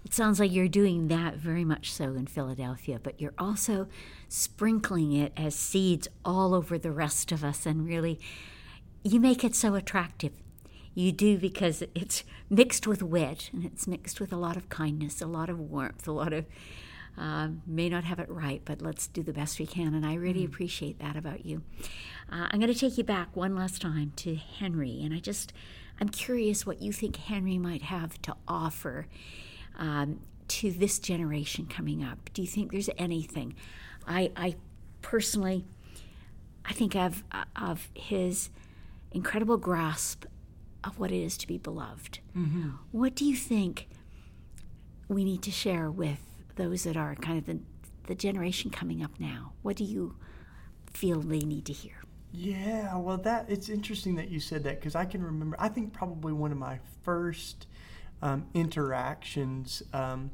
It 0.03 0.13
sounds 0.13 0.39
like 0.39 0.51
you're 0.51 0.67
doing 0.67 1.07
that 1.09 1.35
very 1.35 1.63
much 1.63 1.91
so 1.91 2.15
in 2.15 2.27
Philadelphia, 2.27 2.99
but 3.01 3.21
you're 3.21 3.33
also 3.37 3.87
sprinkling 4.27 5.13
it 5.13 5.31
as 5.37 5.55
seeds 5.55 6.07
all 6.25 6.53
over 6.53 6.77
the 6.77 6.91
rest 6.91 7.31
of 7.31 7.43
us, 7.43 7.65
and 7.65 7.85
really, 7.85 8.19
you 9.03 9.19
make 9.19 9.43
it 9.43 9.55
so 9.55 9.75
attractive. 9.75 10.33
You 10.93 11.11
do 11.11 11.37
because 11.37 11.83
it's 11.95 12.23
mixed 12.49 12.85
with 12.85 13.01
wit 13.01 13.49
and 13.53 13.63
it's 13.63 13.87
mixed 13.87 14.19
with 14.19 14.33
a 14.33 14.37
lot 14.37 14.57
of 14.57 14.69
kindness, 14.69 15.21
a 15.21 15.27
lot 15.27 15.49
of 15.49 15.59
warmth, 15.59 16.07
a 16.07 16.11
lot 16.11 16.33
of 16.33 16.45
uh, 17.17 17.49
may 17.65 17.89
not 17.89 18.03
have 18.03 18.19
it 18.19 18.29
right, 18.29 18.61
but 18.65 18.81
let's 18.81 19.07
do 19.07 19.21
the 19.23 19.33
best 19.33 19.59
we 19.59 19.65
can. 19.65 19.93
And 19.93 20.05
I 20.05 20.15
really 20.15 20.43
appreciate 20.43 20.99
that 20.99 21.15
about 21.15 21.45
you. 21.45 21.61
Uh, 22.31 22.47
I'm 22.49 22.59
going 22.59 22.73
to 22.73 22.77
take 22.77 22.97
you 22.97 23.03
back 23.03 23.35
one 23.35 23.55
last 23.55 23.81
time 23.81 24.13
to 24.17 24.35
Henri, 24.35 25.01
and 25.03 25.13
I 25.13 25.19
just 25.19 25.53
I'm 25.99 26.09
curious 26.09 26.65
what 26.65 26.81
you 26.81 26.91
think 26.91 27.29
Henri 27.29 27.57
might 27.57 27.83
have 27.83 28.21
to 28.23 28.35
offer 28.47 29.07
um, 29.77 30.19
to 30.47 30.71
this 30.71 30.99
generation 30.99 31.65
coming 31.65 32.03
up. 32.03 32.29
Do 32.33 32.41
you 32.41 32.47
think 32.47 32.71
there's 32.71 32.89
anything? 32.97 33.55
I, 34.07 34.31
I 34.35 34.55
personally, 35.01 35.65
I 36.65 36.73
think 36.73 36.95
of 36.95 37.23
of 37.55 37.89
his 37.93 38.49
incredible 39.11 39.57
grasp 39.57 40.25
of 40.83 40.99
what 40.99 41.11
it 41.11 41.21
is 41.21 41.37
to 41.37 41.47
be 41.47 41.57
beloved. 41.57 42.19
Mm-hmm. 42.35 42.69
What 42.91 43.15
do 43.15 43.25
you 43.25 43.35
think 43.35 43.87
we 45.07 45.23
need 45.23 45.41
to 45.43 45.51
share 45.51 45.91
with 45.91 46.19
those 46.55 46.83
that 46.83 46.97
are 46.97 47.15
kind 47.15 47.37
of 47.37 47.45
the, 47.45 47.59
the 48.07 48.15
generation 48.15 48.71
coming 48.71 49.03
up 49.03 49.11
now? 49.19 49.53
What 49.61 49.75
do 49.75 49.83
you 49.83 50.15
feel 50.91 51.19
they 51.19 51.39
need 51.39 51.65
to 51.65 51.73
hear? 51.73 52.03
Yeah, 52.33 52.95
well, 52.97 53.17
that 53.17 53.45
it's 53.49 53.67
interesting 53.69 54.15
that 54.15 54.29
you 54.29 54.39
said 54.39 54.63
that 54.63 54.79
because 54.79 54.95
I 54.95 55.05
can 55.05 55.23
remember. 55.23 55.55
I 55.59 55.67
think 55.67 55.91
probably 55.91 56.31
one 56.33 56.51
of 56.51 56.57
my 56.57 56.79
first 57.03 57.67
um, 58.21 58.45
interactions 58.53 59.83
um, 59.93 60.31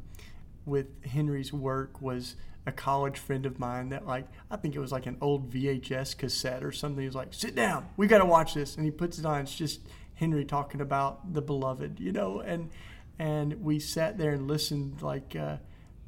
with 0.65 0.87
Henri's 1.05 1.53
work 1.53 2.01
was 2.01 2.35
a 2.65 2.71
college 2.71 3.17
friend 3.17 3.45
of 3.45 3.59
mine 3.59 3.89
that 3.89 4.05
like 4.05 4.27
I 4.51 4.57
think 4.57 4.75
it 4.75 4.79
was 4.79 4.91
like 4.91 5.05
an 5.05 5.17
old 5.21 5.49
VHS 5.49 6.17
cassette 6.17 6.63
or 6.63 6.71
something. 6.71 6.99
He 6.99 7.07
was 7.07 7.15
like, 7.15 7.33
"Sit 7.33 7.55
down, 7.55 7.87
we 7.95 8.07
got 8.07 8.17
to 8.17 8.25
watch 8.25 8.53
this," 8.53 8.75
and 8.75 8.85
he 8.85 8.91
puts 8.91 9.17
it 9.17 9.25
on. 9.25 9.41
It's 9.41 9.55
just 9.55 9.79
Henri 10.19 10.43
talking 10.43 10.81
about 10.81 11.33
the 11.33 11.41
beloved, 11.41 11.99
you 11.99 12.11
know, 12.11 12.41
and 12.41 12.69
and 13.17 13.63
we 13.63 13.79
sat 13.79 14.17
there 14.17 14.31
and 14.31 14.47
listened 14.47 15.01
like 15.01 15.35
uh, 15.35 15.57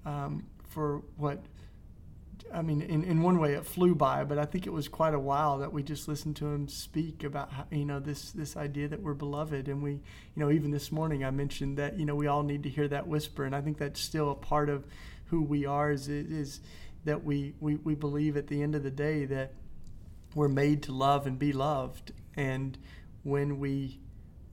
um, 0.06 0.46
for 0.68 1.02
what 1.16 1.40
I 2.54 2.62
mean, 2.62 2.82
in, 2.82 3.04
in 3.04 3.22
one 3.22 3.40
way 3.40 3.54
it 3.54 3.66
flew 3.66 3.96
by, 3.96 4.24
but 4.24 4.38
I 4.38 4.46
think 4.46 4.66
it 4.66 4.74
was 4.74 4.88
quite 4.88 5.14
a 5.14 5.20
while 5.20 5.60
that 5.60 5.72
we 5.72 5.84
just 5.84 6.08
listened 6.08 6.36
to 6.38 6.48
him 6.48 6.68
speak 6.68 7.24
about 7.24 7.52
how, 7.52 7.66
you 7.72 7.86
know 7.86 8.00
this 8.00 8.32
this 8.32 8.58
idea 8.58 8.88
that 8.88 9.02
we're 9.02 9.14
beloved, 9.14 9.68
and 9.68 9.82
we 9.82 9.92
you 9.92 10.02
know 10.36 10.52
even 10.52 10.72
this 10.72 10.92
morning 10.92 11.24
I 11.24 11.32
mentioned 11.32 11.78
that 11.78 11.98
you 12.00 12.06
know 12.06 12.16
we 12.16 12.28
all 12.28 12.44
need 12.44 12.64
to 12.64 12.70
hear 12.70 12.88
that 12.88 13.08
whisper, 13.08 13.46
and 13.46 13.56
I 13.56 13.62
think 13.62 13.78
that's 13.78 14.02
still 14.02 14.32
a 14.32 14.36
part 14.36 14.70
of 14.70 14.86
who 15.26 15.42
we 15.42 15.66
are 15.66 15.92
is 15.92 16.08
is 16.08 16.62
that 17.06 17.24
we 17.24 17.54
we, 17.60 17.76
we 17.76 17.96
believe 17.96 18.36
at 18.38 18.48
the 18.48 18.62
end 18.62 18.76
of 18.76 18.84
the 18.84 18.92
day 18.92 19.26
that 19.26 19.54
we're 20.36 20.48
made 20.48 20.84
to 20.84 20.92
love 20.92 21.28
and 21.28 21.38
be 21.38 21.54
loved, 21.54 22.12
and 22.36 22.78
when 23.24 23.60
we 23.60 24.00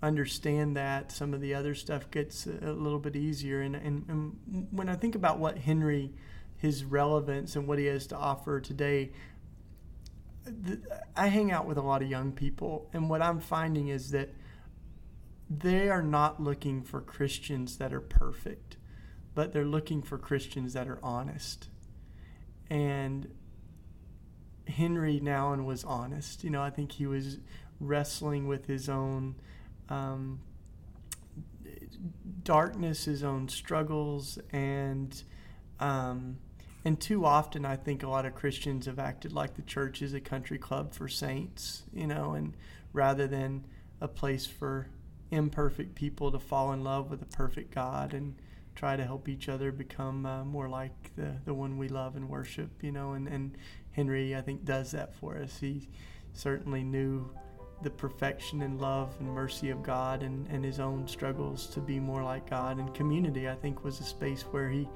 understand 0.03 0.77
that, 0.77 1.11
some 1.11 1.35
of 1.35 1.41
the 1.41 1.55
other 1.55 1.75
stuff 1.75 2.11
gets 2.11 2.47
a, 2.47 2.73
little 2.73 2.99
bit 2.99 3.17
easier, 3.17 3.61
and, 3.61 3.75
and 3.75 4.05
and 4.09 4.69
when 4.71 4.89
I 4.89 4.97
think 4.97 5.15
about 5.15 5.39
what 5.39 5.59
Henri 5.59 6.13
his 6.57 6.85
relevance 6.85 7.57
and 7.57 7.67
what 7.67 7.79
he 7.79 7.87
has 7.87 8.07
to 8.09 8.17
offer 8.17 8.61
today. 8.61 9.13
I 11.17 11.29
hang 11.29 11.51
out 11.51 11.67
with 11.67 11.77
a 11.77 11.83
lot 11.83 12.03
of 12.03 12.09
young 12.09 12.33
people, 12.33 12.89
and 12.93 13.11
what 13.11 13.21
I'm 13.21 13.41
finding 13.41 13.89
is 13.89 14.11
that 14.13 14.31
they 15.49 15.89
are 15.89 16.03
not 16.03 16.43
looking 16.43 16.83
for 16.83 17.01
Christians 17.01 17.79
that 17.79 17.93
are 17.93 18.01
perfect, 18.01 18.77
but 19.35 19.53
they're 19.53 19.65
looking 19.65 20.03
for 20.03 20.19
Christians 20.19 20.73
that 20.73 20.89
are 20.89 20.99
honest. 21.03 21.69
And 22.69 23.29
Henri 24.67 25.21
Nouwen 25.21 25.65
was 25.65 25.85
honest. 25.85 26.43
You 26.43 26.51
know, 26.51 26.63
I 26.63 26.71
think 26.71 26.93
he 26.93 27.07
was 27.07 27.39
wrestling 27.79 28.49
with 28.49 28.67
his 28.67 28.89
own 28.89 29.37
um, 29.89 30.41
darkness, 32.43 33.05
his 33.05 33.23
own 33.23 33.49
struggles, 33.49 34.39
and 34.51 35.23
um, 35.79 36.39
and 36.87 37.01
too 37.01 37.25
often, 37.25 37.65
I 37.65 37.75
think 37.75 38.05
a 38.05 38.09
lot 38.09 38.27
of 38.27 38.37
Christians 38.37 38.87
have 38.87 39.01
acted 39.01 39.33
like 39.33 39.57
the 39.57 39.63
church 39.63 40.03
is 40.03 40.15
a 40.15 40.21
country 40.21 40.57
club 40.57 40.95
for 40.95 41.09
saints, 41.09 41.83
you 41.93 42.07
know, 42.07 42.35
and 42.35 42.55
rather 42.93 43.27
than 43.27 43.65
a 44.01 44.07
place 44.07 44.47
for 44.47 44.87
imperfect 45.33 45.97
people 45.97 46.31
to 46.31 46.39
fall 46.39 46.73
in 46.73 46.85
love 46.85 47.11
with 47.11 47.21
a 47.23 47.37
perfect 47.37 47.75
God 47.75 48.15
and 48.15 48.37
try 48.77 48.95
to 48.95 49.05
help 49.05 49.29
each 49.29 49.49
other 49.49 49.73
become 49.73 50.25
uh, 50.25 50.45
more 50.45 50.69
like 50.69 51.11
the, 51.17 51.33
the 51.45 51.53
one 51.53 51.77
we 51.77 51.89
love 51.89 52.15
and 52.15 52.29
worship, 52.29 52.71
you 52.85 52.93
know. 52.93 53.15
And, 53.15 53.27
and 53.27 53.59
Henri, 53.97 54.37
I 54.37 54.41
think, 54.41 54.65
does 54.65 54.93
that 54.93 55.13
for 55.13 55.37
us. 55.39 55.59
He 55.59 55.89
certainly 56.35 56.85
knew 56.85 57.29
the 57.83 57.91
perfection 57.91 58.63
and 58.63 58.81
love 58.81 59.13
and 59.19 59.29
mercy 59.29 59.71
of 59.71 59.83
God 59.83 60.23
and, 60.23 60.47
and 60.53 60.65
his 60.65 60.79
own 60.79 61.09
struggles 61.09 61.67
to 61.67 61.81
be 61.81 61.99
more 61.99 62.23
like 62.23 62.49
God. 62.49 62.79
And 62.79 62.95
community, 62.95 63.49
I 63.49 63.57
think, 63.57 63.83
was 63.83 63.99
a 63.99 64.05
space 64.05 64.43
where 64.43 64.71
he 64.71 64.89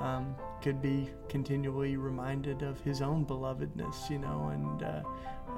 um, 0.00 0.34
could 0.62 0.80
be 0.80 1.08
continually 1.28 1.96
reminded 1.96 2.62
of 2.62 2.80
his 2.80 3.02
own 3.02 3.24
belovedness, 3.24 4.10
you 4.10 4.18
know, 4.18 4.50
and 4.52 4.82
uh, 4.82 5.02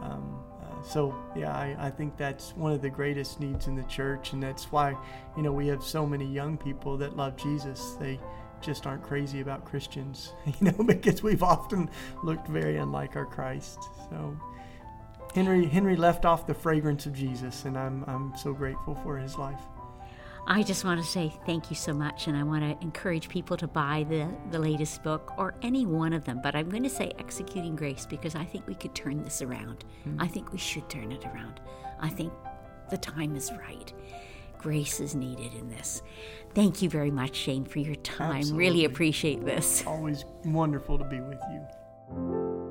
um, 0.03 0.39
uh, 0.63 0.83
so 0.83 1.15
yeah, 1.37 1.53
I, 1.53 1.77
I 1.79 1.91
think 1.91 2.17
that's 2.17 2.55
one 2.57 2.73
of 2.73 2.83
the 2.83 2.91
greatest 2.91 3.41
needs 3.41 3.67
in 3.67 3.75
the 3.75 3.85
church, 3.85 4.33
and 4.33 4.43
that's 4.43 4.71
why, 4.71 4.97
you 5.37 5.43
know, 5.43 5.53
we 5.53 5.67
have 5.69 5.83
so 5.83 6.07
many 6.07 6.27
young 6.27 6.57
people 6.57 6.97
that 6.99 7.17
love 7.17 7.37
Jesus. 7.37 7.97
They 7.99 8.19
just 8.61 8.87
aren't 8.87 9.03
crazy 9.03 9.41
about 9.41 9.65
Christians, 9.65 10.33
you 10.47 10.55
know, 10.61 10.85
because 10.85 11.23
we've 11.23 11.43
often 11.43 11.91
looked 12.23 12.49
very 12.49 12.77
unlike 12.77 13.17
our 13.17 13.27
Christ. 13.27 13.79
So 14.11 14.37
Henri 15.35 15.67
Henri 15.67 15.97
left 15.97 16.25
off 16.25 16.47
the 16.47 16.55
fragrance 16.55 17.07
of 17.07 17.15
Jesus, 17.15 17.65
and 17.65 17.77
I'm 17.77 18.05
I'm 18.07 18.37
so 18.37 18.53
grateful 18.53 18.95
for 18.97 19.17
his 19.19 19.37
life. 19.39 19.63
I 20.51 20.63
just 20.63 20.83
want 20.83 20.99
to 20.99 21.07
say 21.07 21.31
thank 21.45 21.69
you 21.69 21.77
so 21.77 21.93
much, 21.93 22.27
and 22.27 22.35
I 22.35 22.43
want 22.43 22.63
to 22.63 22.83
encourage 22.83 23.29
people 23.29 23.59
to 23.59 23.69
buy 23.69 24.07
the, 24.09 24.27
the 24.51 24.59
latest 24.59 25.03
book 25.03 25.35
or 25.37 25.55
any 25.61 25.85
one 25.85 26.15
of 26.15 26.25
them. 26.25 26.41
But 26.43 26.57
I'm 26.57 26.71
going 26.71 26.85
to 26.85 26.89
say 26.89 27.13
Executing 27.19 27.77
Grace 27.77 28.07
because 28.07 28.35
I 28.35 28.45
think 28.45 28.67
we 28.67 28.75
could 28.75 28.95
turn 28.95 29.23
this 29.23 29.43
around. 29.43 29.85
Mm-hmm. 30.09 30.23
I 30.23 30.27
think 30.27 30.51
we 30.51 30.57
should 30.57 30.89
turn 30.89 31.13
it 31.13 31.23
around. 31.27 31.61
I 32.01 32.09
think 32.09 32.33
the 32.89 32.97
time 32.97 33.37
is 33.37 33.53
right. 33.53 33.93
Grace 34.57 35.01
is 35.01 35.15
needed 35.15 35.53
in 35.53 35.69
this. 35.69 36.03
Thank 36.55 36.81
you 36.81 36.89
very 36.89 37.11
much, 37.11 37.37
Shane, 37.37 37.67
for 37.67 37.81
your 37.81 37.97
time. 37.97 38.37
Absolutely. 38.37 38.67
Really 38.67 38.85
appreciate 38.87 39.45
this. 39.45 39.85
Always 39.87 40.25
wonderful 40.47 40.97
to 40.97 41.05
be 41.05 41.21
with 41.21 41.41
you. 41.51 42.68